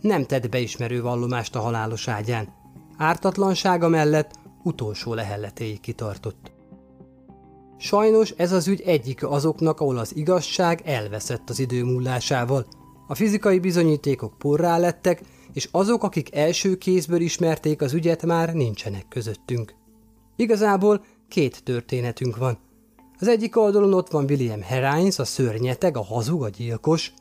Nem 0.00 0.26
tett 0.26 0.48
beismerő 0.48 1.02
vallomást 1.02 1.56
a 1.56 1.60
halálos 1.60 2.08
ágyán. 2.08 2.48
Ártatlansága 2.96 3.88
mellett 3.88 4.30
utolsó 4.62 5.14
lehelletéig 5.14 5.80
kitartott. 5.80 6.52
Sajnos 7.82 8.30
ez 8.36 8.52
az 8.52 8.68
ügy 8.68 8.80
egyik 8.80 9.24
azoknak, 9.24 9.80
ahol 9.80 9.98
az 9.98 10.16
igazság 10.16 10.82
elveszett 10.84 11.50
az 11.50 11.58
idő 11.58 11.84
múlásával. 11.84 12.66
A 13.06 13.14
fizikai 13.14 13.58
bizonyítékok 13.58 14.38
porrá 14.38 14.78
lettek, 14.78 15.22
és 15.52 15.68
azok, 15.70 16.02
akik 16.02 16.34
első 16.34 16.76
kézből 16.76 17.20
ismerték 17.20 17.82
az 17.82 17.92
ügyet, 17.92 18.26
már 18.26 18.54
nincsenek 18.54 19.08
közöttünk. 19.08 19.74
Igazából 20.36 21.04
két 21.28 21.62
történetünk 21.62 22.36
van. 22.36 22.58
Az 23.18 23.28
egyik 23.28 23.56
oldalon 23.56 23.94
ott 23.94 24.10
van 24.10 24.24
William 24.24 24.60
Herines, 24.62 25.18
a 25.18 25.24
szörnyeteg, 25.24 25.96
a 25.96 26.04
hazug, 26.04 26.42
a 26.42 26.48
gyilkos. 26.48 27.12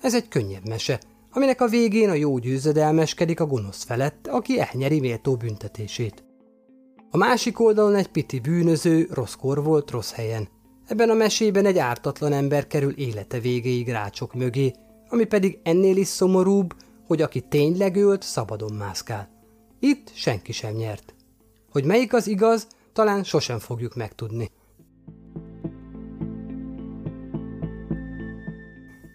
Ez 0.00 0.14
egy 0.14 0.28
könnyebb 0.28 0.68
mese, 0.68 1.00
aminek 1.32 1.60
a 1.60 1.68
végén 1.68 2.08
a 2.08 2.14
jó 2.14 2.38
győzedelmeskedik 2.38 3.40
a 3.40 3.46
gonosz 3.46 3.84
felett, 3.84 4.26
aki 4.26 4.60
elnyeri 4.60 5.00
méltó 5.00 5.36
büntetését. 5.36 6.27
A 7.10 7.16
másik 7.16 7.60
oldalon 7.60 7.94
egy 7.94 8.08
piti 8.08 8.40
bűnöző, 8.40 9.08
rosszkor 9.10 9.64
volt 9.64 9.90
rossz 9.90 10.12
helyen. 10.12 10.48
Ebben 10.86 11.10
a 11.10 11.14
mesében 11.14 11.66
egy 11.66 11.78
ártatlan 11.78 12.32
ember 12.32 12.66
kerül 12.66 12.92
élete 12.92 13.38
végéig 13.40 13.88
rácsok 13.88 14.34
mögé, 14.34 14.72
ami 15.08 15.24
pedig 15.24 15.58
ennél 15.62 15.96
is 15.96 16.06
szomorúbb, 16.06 16.74
hogy 17.06 17.22
aki 17.22 17.40
tényleg 17.40 17.96
ölt, 17.96 18.22
szabadon 18.22 18.72
mászkál. 18.72 19.28
Itt 19.80 20.10
senki 20.14 20.52
sem 20.52 20.74
nyert. 20.74 21.14
Hogy 21.72 21.84
melyik 21.84 22.12
az 22.12 22.26
igaz, 22.26 22.66
talán 22.92 23.24
sosem 23.24 23.58
fogjuk 23.58 23.94
megtudni. 23.94 24.50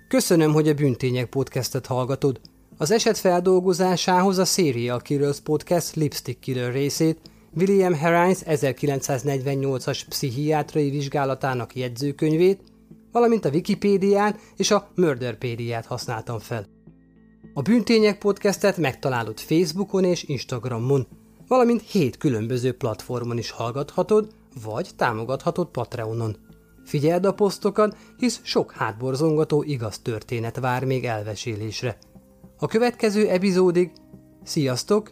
Köszönöm, 0.07 0.53
hogy 0.53 0.67
a 0.67 0.73
Bűntények 0.73 1.29
podcastet 1.29 1.85
hallgatod. 1.85 2.39
Az 2.77 2.91
eset 2.91 3.17
feldolgozásához 3.17 4.37
a 4.37 4.45
Serial 4.45 4.99
Killers 4.99 5.39
podcast 5.39 5.95
Lipstick 5.95 6.39
Killer 6.39 6.71
részét, 6.71 7.19
William 7.55 7.93
Herines 7.93 8.39
1948-as 8.45 10.01
pszichiátrai 10.09 10.89
vizsgálatának 10.89 11.75
jegyzőkönyvét, 11.75 12.61
valamint 13.11 13.45
a 13.45 13.49
Wikipédián 13.49 14.35
és 14.57 14.71
a 14.71 14.87
Murderpédiát 14.95 15.85
használtam 15.85 16.39
fel. 16.39 16.65
A 17.53 17.61
Bűntények 17.61 18.17
podcastet 18.17 18.77
megtalálod 18.77 19.39
Facebookon 19.39 20.03
és 20.03 20.23
Instagramon, 20.23 21.07
valamint 21.47 21.81
hét 21.81 22.17
különböző 22.17 22.73
platformon 22.73 23.37
is 23.37 23.51
hallgathatod, 23.51 24.27
vagy 24.63 24.89
támogathatod 24.95 25.67
Patreonon. 25.67 26.35
Figyeld 26.85 27.25
a 27.25 27.33
posztokat, 27.33 27.97
hisz 28.17 28.39
sok 28.43 28.71
hátborzongató 28.71 29.63
igaz 29.63 29.99
történet 29.99 30.59
vár 30.59 30.85
még 30.85 31.05
elvesélésre. 31.05 31.97
A 32.57 32.67
következő 32.67 33.27
epizódig 33.29 33.91
sziasztok, 34.43 35.11